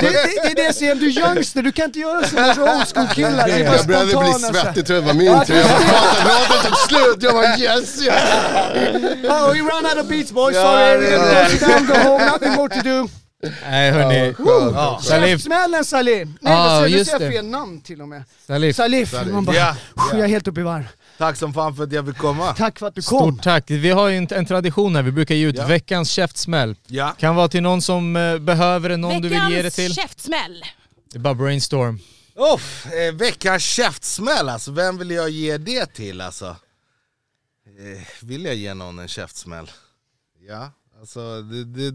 [0.00, 2.94] det, det är det CM, du är youngster, du kan inte göra som oss old
[2.94, 3.46] school killar.
[3.48, 5.56] Det är bara Jag började bli så svettig, tror jag var min tur.
[5.56, 7.16] Jag pratade, tog slut.
[7.20, 8.22] Jag bara yes, yes.
[9.24, 11.10] Oh, we run out of beats boys, sorry.
[11.58, 13.08] Go down, go home, nothing more to do.
[13.62, 14.34] Nej hörni,
[14.74, 15.00] Ja.
[15.02, 16.28] Salif, Käftsmällen Salif!
[16.40, 17.04] Nej, Ja, vad säger du?
[17.04, 18.24] säger fel namn till och med.
[18.46, 18.76] Salif.
[18.76, 19.76] Salif, man bara, Ja,
[20.12, 20.84] jag är helt uppe i varv.
[21.18, 22.52] Tack som fan för att jag fick komma.
[22.54, 23.32] Tack för att du kom.
[23.32, 23.64] Stort tack.
[23.70, 25.66] Vi har ju en, en tradition här, vi brukar ge ut Ja.
[25.66, 26.76] veckans käftsmäll.
[26.86, 27.14] Ja.
[27.18, 29.94] Kan vara till någon som eh, behöver det, någon du vill ge det Veckans till.
[29.94, 30.64] käftsmäll.
[31.12, 31.98] Det är bara brainstorm.
[32.54, 36.46] Uff, eh, veckans käftsmäll alltså, vem vill jag ge det till alltså?
[36.46, 39.70] Eh, vill jag ge någon en käftsmäll?
[40.48, 40.70] Ja,
[41.00, 41.90] alltså det, det,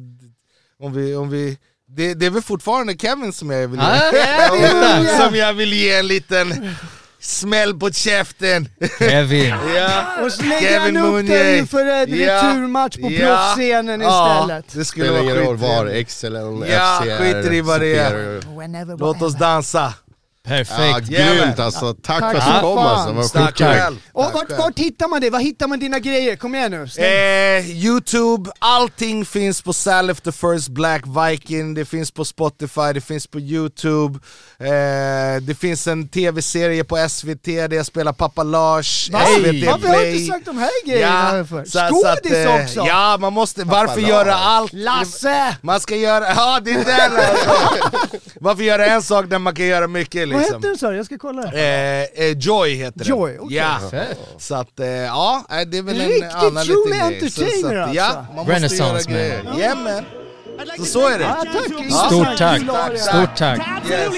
[0.82, 1.58] om vi, om vi
[1.96, 5.94] det, det är väl fortfarande Kevin som jag vill ge, Ah, som jag vill ge
[5.94, 6.76] en liten
[7.20, 8.70] smäll på käften.
[9.00, 9.50] Kevin.
[9.76, 10.04] ja.
[10.24, 12.44] Och så lägger Kevin han upp dig inför en Ja.
[12.44, 13.20] returmatch på Ja.
[13.20, 14.66] proffscenen Ja, istället.
[14.74, 15.86] det skulle Spelar vara ingen roll var,
[16.24, 18.42] eller Ja, skiter i vad det är.
[18.98, 19.94] Låt oss whatever.
[20.48, 20.74] Dansa.
[20.86, 21.08] Ja, Perfekt.
[21.10, 21.94] grymt alltså.
[21.94, 23.12] Tack för att Tack du kom alltså.
[23.14, 23.98] Vad Tack själv.
[24.14, 25.30] Och Tack vart, vart hittar man det?
[25.30, 26.36] Var hittar man dina grejer?
[26.36, 27.04] Kom igen nu.
[27.06, 33.02] Eh, Youtube, allting finns på Salif the First Black Viking, det finns på Spotify, det
[33.02, 34.20] finns på Youtube,
[34.60, 39.20] eh, det finns en tv-serie på SVT där jag spelar pappa Lars, Va?
[39.26, 41.66] SVT Varför har du inte sagt de här grejerna Ja, för?
[41.66, 42.84] Skådis eh, också!
[42.88, 44.10] Ja, man måste, varför Lars.
[44.10, 44.74] göra allt?
[44.74, 45.56] Lasse!
[45.62, 47.52] Man ska göra, ja det är den alltså.
[48.42, 50.54] Varför göra en sak när man kan göra mycket liksom.
[50.54, 51.44] Vad hette den sa Jag ska kolla.
[51.44, 53.08] Eh, eh, Joy heter den.
[53.08, 53.58] Joy, okay.
[53.58, 53.80] Ja.
[54.38, 57.10] Så att, eh, ja, eh, det är väl Riktigt en annan liten grej.
[57.10, 57.96] Riktigt Truly Entertainer alltså.
[57.96, 59.60] Ja, Renaissance man.
[59.60, 60.02] Yeah.
[60.78, 61.28] Så så är det.
[61.28, 61.86] Ah, tack.
[61.90, 61.96] Ja.
[61.96, 62.62] Stort tack.
[63.00, 63.60] Stort tack.
[63.90, 64.16] Yes.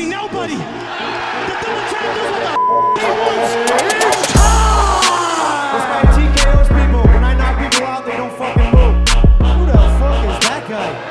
[10.70, 11.11] Yes.